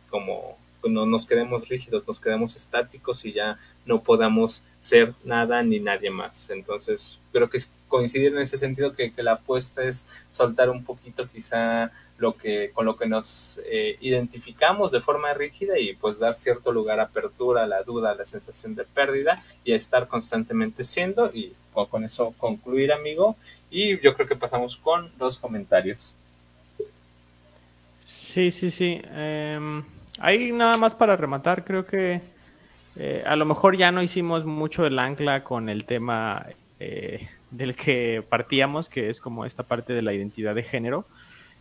[0.08, 0.56] como
[0.88, 6.10] no nos quedemos rígidos, nos quedemos estáticos y ya no podamos ser nada ni nadie
[6.10, 6.50] más.
[6.50, 7.58] Entonces, creo que
[7.88, 12.70] coincidir en ese sentido que, que la apuesta es soltar un poquito quizá lo que
[12.72, 17.04] con lo que nos eh, identificamos de forma rígida y pues dar cierto lugar a
[17.04, 21.52] apertura, a la duda, a la sensación de pérdida y estar constantemente siendo y
[21.90, 23.36] con eso concluir amigo
[23.68, 26.14] y yo creo que pasamos con los comentarios.
[27.98, 29.00] Sí, sí, sí.
[29.02, 29.82] Eh,
[30.18, 32.20] ahí nada más para rematar, creo que
[32.96, 36.46] eh, a lo mejor ya no hicimos mucho el ancla con el tema
[36.78, 41.04] eh, del que partíamos, que es como esta parte de la identidad de género.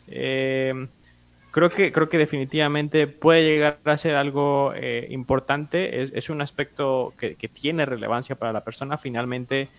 [0.08, 0.88] Eh,
[1.52, 4.74] creo, que, creo que definitivamente puede llegar a ser algo
[5.10, 8.98] importante, es, es, un aspecto que, tiene relevancia para la persona.
[8.98, 9.70] Finalmente,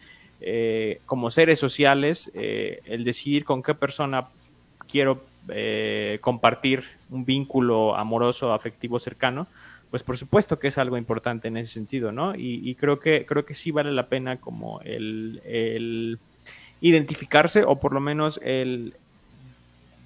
[1.07, 4.27] como seres sociales, el decidir con qué persona
[4.89, 5.23] quiero
[6.21, 9.47] compartir un vínculo amoroso, afectivo, cercano,
[9.91, 12.35] pues por supuesto que es algo importante en ese sentido, ¿no?
[12.35, 16.19] Y, y creo, que, creo que sí vale la pena como el, el,
[16.81, 18.95] identificarse o por lo menos el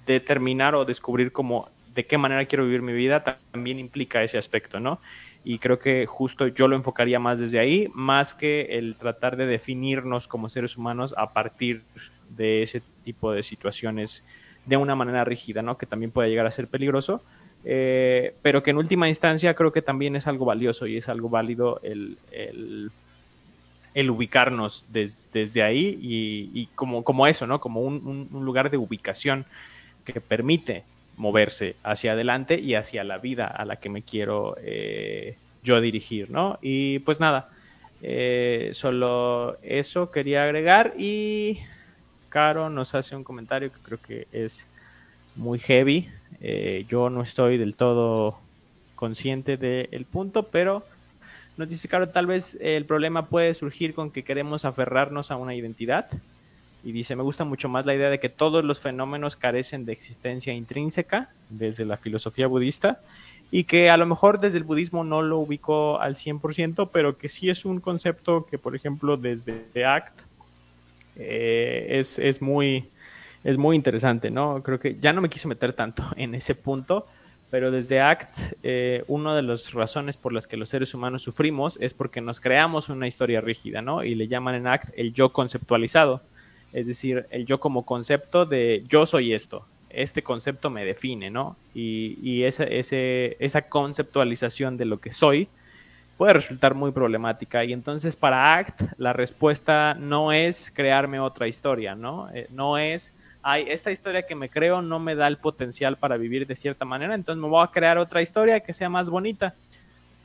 [0.05, 4.79] determinar o descubrir como de qué manera quiero vivir mi vida también implica ese aspecto,
[4.79, 4.99] ¿no?
[5.43, 9.45] Y creo que justo yo lo enfocaría más desde ahí, más que el tratar de
[9.45, 11.81] definirnos como seres humanos a partir
[12.29, 14.23] de ese tipo de situaciones
[14.69, 15.77] de una manera rígida, ¿no?
[15.77, 17.23] Que también puede llegar a ser peligroso,
[17.65, 21.27] eh, pero que en última instancia creo que también es algo valioso y es algo
[21.27, 27.59] válido el, el, ubicarnos des, desde ahí y, como, como eso, ¿no?
[27.59, 29.45] Como un, un, lugar de ubicación
[30.05, 30.83] que permite
[31.17, 36.29] moverse hacia adelante y hacia la vida a la que me quiero eh, yo dirigir,
[36.29, 36.59] ¿no?
[36.61, 37.49] Y pues nada,
[38.03, 41.59] eh, solo eso quería agregar y
[42.29, 44.67] Caro nos hace un comentario que creo que es
[45.35, 46.09] muy heavy
[46.41, 48.39] eh, yo no estoy del todo
[48.95, 50.83] consciente del punto, pero
[51.57, 55.55] nos dice claro, tal vez el problema puede surgir con que queremos aferrarnos a una
[55.55, 56.07] identidad.
[56.83, 59.91] Y dice, me gusta mucho más la idea de que todos los fenómenos carecen de
[59.91, 63.01] existencia intrínseca desde la filosofía budista
[63.51, 67.27] y que a lo mejor desde el budismo no lo ubicó al 100%, pero que
[67.27, 70.28] sí es un concepto que, por ejemplo, desde ACT
[71.15, 72.85] eh, es, es muy
[73.43, 74.61] es muy interesante, ¿no?
[74.63, 77.05] Creo que ya no me quise meter tanto en ese punto,
[77.49, 81.77] pero desde ACT, eh, una de las razones por las que los seres humanos sufrimos
[81.81, 84.03] es porque nos creamos una historia rígida, ¿no?
[84.03, 86.21] Y le llaman en ACT el yo conceptualizado,
[86.73, 91.55] es decir, el yo como concepto de yo soy esto, este concepto me define, ¿no?
[91.73, 95.47] Y, y esa, ese, esa conceptualización de lo que soy
[96.19, 97.63] puede resultar muy problemática.
[97.63, 102.29] Y entonces para ACT la respuesta no es crearme otra historia, ¿no?
[102.33, 106.17] Eh, no es ay, esta historia que me creo no me da el potencial para
[106.17, 109.53] vivir de cierta manera, entonces me voy a crear otra historia que sea más bonita.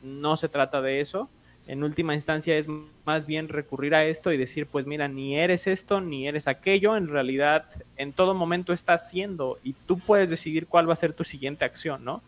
[0.02, 1.28] No se trata de eso.
[1.68, 2.68] En última instancia es
[3.06, 6.96] más bien recurrir a esto y decir, pues mira, ni eres esto, ni eres aquello,
[6.96, 7.66] en realidad
[7.96, 11.64] en todo momento estás siendo y tú puedes decidir cuál va a ser tu siguiente
[11.64, 12.20] acción, ¿no?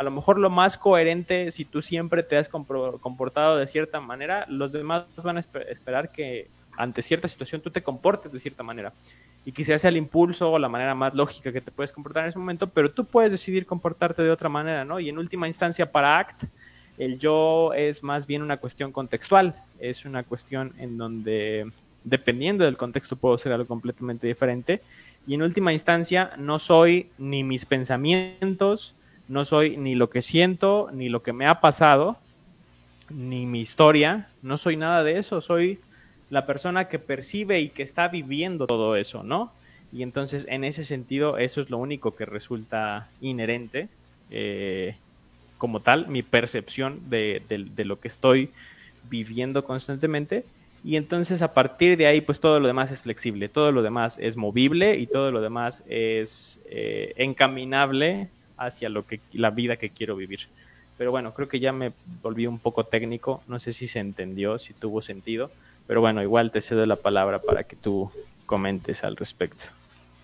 [0.00, 4.46] A lo mejor lo más coherente, si tú siempre te has comportado de cierta manera,
[4.48, 6.48] los demás van a esperar que
[6.78, 8.94] ante cierta situación tú te comportes de cierta manera.
[9.44, 12.30] Y quizás sea el impulso o la manera más lógica que te puedes comportar en
[12.30, 15.00] ese momento, pero tú puedes decidir comportarte de otra manera, ¿no?
[15.00, 16.44] Y en última instancia para ACT,
[16.96, 21.70] el yo es más bien una cuestión contextual, es una cuestión en donde
[22.04, 24.80] dependiendo del contexto puedo ser algo completamente diferente.
[25.26, 28.94] Y en última instancia no soy ni mis pensamientos,
[29.30, 32.16] no soy ni lo que siento, ni lo que me ha pasado,
[33.10, 35.78] ni mi historia, no soy nada de eso, soy
[36.30, 39.52] la persona que percibe y que está viviendo todo eso, ¿no?
[39.92, 43.88] Y entonces en ese sentido eso es lo único que resulta inherente
[44.32, 44.96] eh,
[45.58, 47.40] como tal, mi percepción de,
[47.84, 48.50] lo que estoy
[49.08, 50.44] viviendo constantemente.
[50.82, 54.18] Y entonces a partir de ahí, pues todo lo demás es flexible, todo lo demás
[54.20, 58.28] es movible y todo lo demás es eh, encaminable
[58.60, 60.40] hacia lo que la vida que quiero vivir.
[60.98, 61.92] Pero bueno, creo que ya me
[62.22, 65.50] volví un poco técnico, no sé si se entendió, si tuvo sentido,
[65.86, 68.12] pero bueno, igual te cedo la palabra para que tú
[68.46, 69.64] comentes al respecto.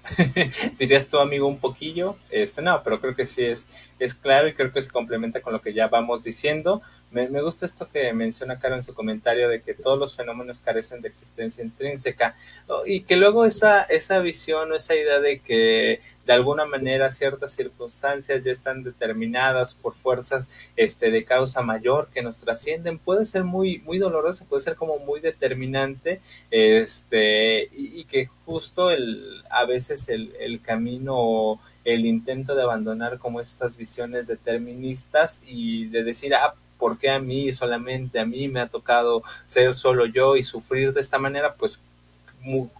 [0.79, 3.69] dirías tu amigo un poquillo, este no, pero creo que sí es,
[3.99, 6.83] es claro y creo que se complementa con lo que ya vamos diciendo.
[7.11, 10.61] Me, me, gusta esto que menciona Caro en su comentario de que todos los fenómenos
[10.61, 12.37] carecen de existencia intrínseca
[12.85, 17.53] y que luego esa, esa visión o esa idea de que de alguna manera ciertas
[17.53, 23.45] circunstancias ya están determinadas por fuerzas este, de causa mayor que nos trascienden puede ser
[23.45, 29.65] muy, muy dolorosa, puede ser como muy determinante este, y, y que justo el, a
[29.65, 36.35] veces el, el camino el intento de abandonar como estas visiones deterministas y de decir,
[36.35, 40.43] ah, ¿por qué a mí solamente a mí me ha tocado ser solo yo y
[40.43, 41.55] sufrir de esta manera?
[41.55, 41.83] Pues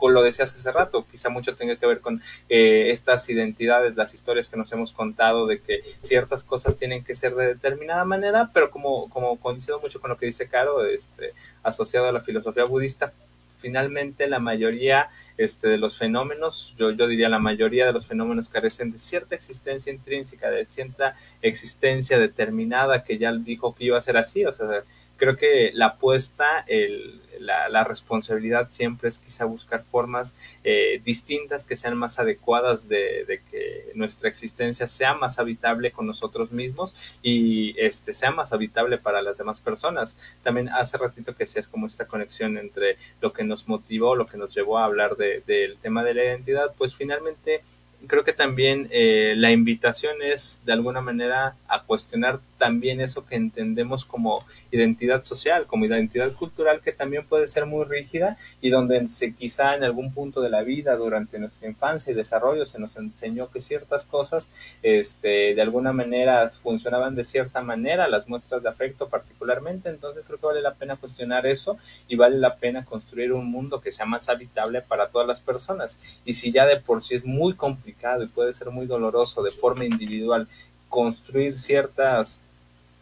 [0.01, 4.49] lo decías hace rato, quizá mucho tenga que ver con eh, estas identidades, las historias
[4.49, 8.71] que nos hemos contado de que ciertas cosas tienen que ser de determinada manera, pero
[8.71, 11.33] como, como coincido mucho con lo que dice Caro, este,
[11.63, 13.13] asociado a la filosofía budista,
[13.59, 18.49] finalmente la mayoría este, de los fenómenos, yo, yo diría la mayoría de los fenómenos
[18.49, 24.03] carecen de cierta existencia intrínseca, de cierta existencia determinada que ya dijo que iba a
[24.03, 24.83] ser así, o sea,
[25.17, 30.35] creo que la apuesta, el, la, responsabilidad siempre es quizá buscar formas
[30.65, 36.53] eh, distintas que sean más adecuadas de, que nuestra existencia sea más habitable con nosotros
[36.53, 40.19] mismos y este sea más habitable para las demás personas.
[40.43, 44.39] También hace ratito que decías como esta conexión entre lo que nos motivó, lo que
[44.39, 47.63] nos llevó a hablar del tema de la identidad, pues finalmente
[48.07, 53.37] creo que también eh, la invitación es de alguna manera a cuestionar también eso que
[53.37, 59.07] entendemos como identidad social, como identidad cultural que también puede ser muy rígida y donde
[59.09, 62.97] se quizá en algún punto de la vida durante nuestra infancia y desarrollo se nos
[62.97, 64.51] enseñó que ciertas cosas
[64.83, 70.39] este de alguna manera funcionaban de cierta manera, las muestras de afecto particularmente, entonces creo
[70.39, 71.79] que vale la pena cuestionar eso
[72.09, 75.99] y vale la pena construir un mundo que sea más habitable para todas las personas.
[76.25, 79.51] Y si ya de por sí es muy complicado y puede ser muy doloroso de
[79.51, 80.49] forma individual
[80.89, 82.41] construir ciertas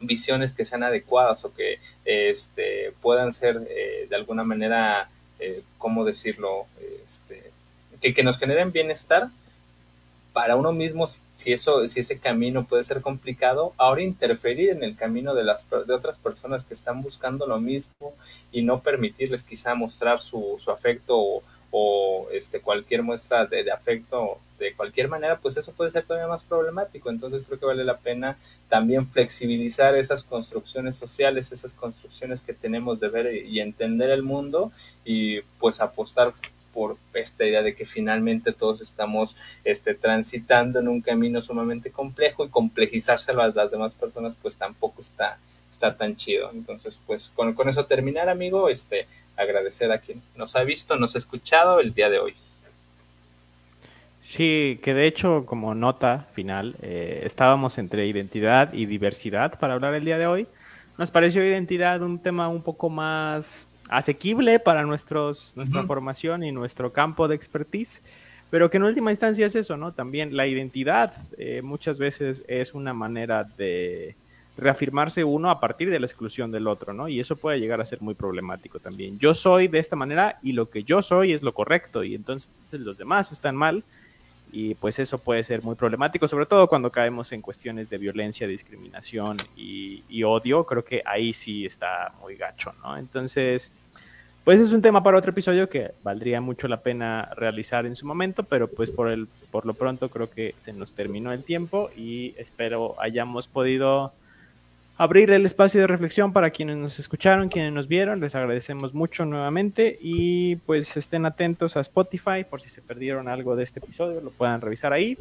[0.07, 6.05] visiones que sean adecuadas o que este, puedan ser eh, de alguna manera, eh, ¿cómo
[6.05, 6.66] decirlo?
[7.07, 7.50] Este,
[8.00, 9.28] que, nos generen bienestar
[10.32, 14.96] para uno mismo, si eso, si ese camino puede ser complicado, ahora interferir en el
[14.96, 18.14] camino de las de otras personas que están buscando lo mismo
[18.50, 21.42] y no permitirles quizá mostrar su, su afecto o,
[21.77, 26.45] o este, cualquier muestra de, afecto de cualquier manera, pues eso puede ser todavía más
[26.45, 27.11] problemático.
[27.11, 28.37] Entonces creo que vale la pena
[28.68, 34.70] también flexibilizar esas construcciones sociales, esas construcciones que tenemos de ver y entender el mundo
[35.05, 36.33] y pues apostar
[36.72, 42.45] por esta idea de que finalmente todos estamos este, transitando en un camino sumamente complejo
[42.45, 45.39] y complejizárselo a las demás personas pues tampoco está,
[45.75, 46.51] está tan chido.
[46.53, 49.07] Entonces pues con, con eso terminar amigo, este,
[49.37, 52.35] agradecer a quien nos ha visto, nos ha escuchado el día de hoy.
[54.22, 59.95] Sí, que de hecho, como nota final, eh, estábamos entre identidad y diversidad para hablar
[59.95, 60.47] el día de hoy.
[60.99, 66.93] Nos pareció identidad un tema un poco más asequible para nuestros, nuestra formación y nuestro
[66.93, 68.01] campo de expertise,
[68.51, 69.93] pero que en última instancia es eso, ¿no?
[69.93, 74.16] También la identidad eh, muchas veces es una manera de,
[74.57, 77.09] reafirmarse uno a partir de la exclusión del otro, ¿no?
[77.09, 79.18] Y eso puede llegar a ser muy problemático también.
[79.18, 82.48] Yo soy de esta manera y lo que yo soy es lo correcto y entonces
[82.70, 83.82] los demás están mal
[84.52, 88.46] y pues eso puede ser muy problemático, sobre todo cuando caemos en cuestiones de violencia,
[88.46, 92.96] discriminación y, y odio, creo que ahí sí está muy gacho, ¿no?
[92.96, 93.72] Entonces,
[94.44, 98.07] pues es un tema para otro episodio que valdría mucho la pena realizar en su
[98.07, 101.90] momento, pero pues por, el, por lo pronto creo que se nos terminó el tiempo
[101.96, 104.12] y espero hayamos podido
[104.97, 108.20] abrir el espacio de reflexión para quienes nos escucharon, quienes nos vieron.
[108.20, 113.57] Les agradecemos mucho nuevamente y pues estén atentos a Spotify por si se perdieron algo
[113.57, 115.18] de este episodio, lo puedan revisar ahí.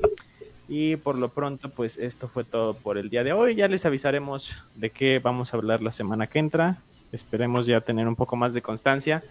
[0.70, 3.56] Y por lo pronto, pues esto fue todo por el día de hoy.
[3.56, 6.78] Ya les avisaremos de qué vamos a hablar la semana que entra.
[7.12, 9.24] Esperemos ya tener un poco más de constancia.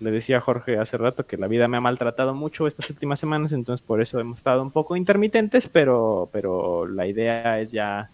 [0.00, 3.20] Le decía a Jorge hace rato que la vida me ha maltratado mucho estas últimas
[3.20, 8.10] semanas, entonces por eso hemos estado un poco intermitentes, pero, pero la idea es ya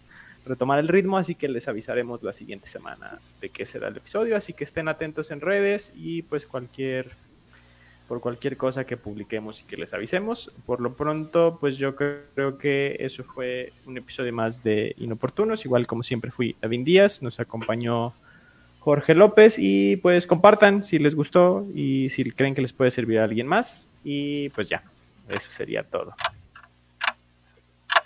[0.50, 4.36] retomar el ritmo, así que les avisaremos la siguiente semana de qué será el episodio,
[4.36, 7.08] así que estén atentos en redes y pues cualquier
[8.08, 10.50] por cualquier cosa que publiquemos y que les avisemos.
[10.66, 15.64] Por lo pronto, pues yo creo que eso fue un episodio más de Inoportunos.
[15.64, 18.12] Igual como siempre fui David Díaz, nos acompañó
[18.80, 23.20] Jorge López y pues compartan si les gustó y si creen que les puede servir
[23.20, 23.88] a alguien más.
[24.02, 24.82] Y pues ya,
[25.28, 26.12] eso sería todo.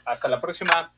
[0.04, 0.92] Hasta la próxima.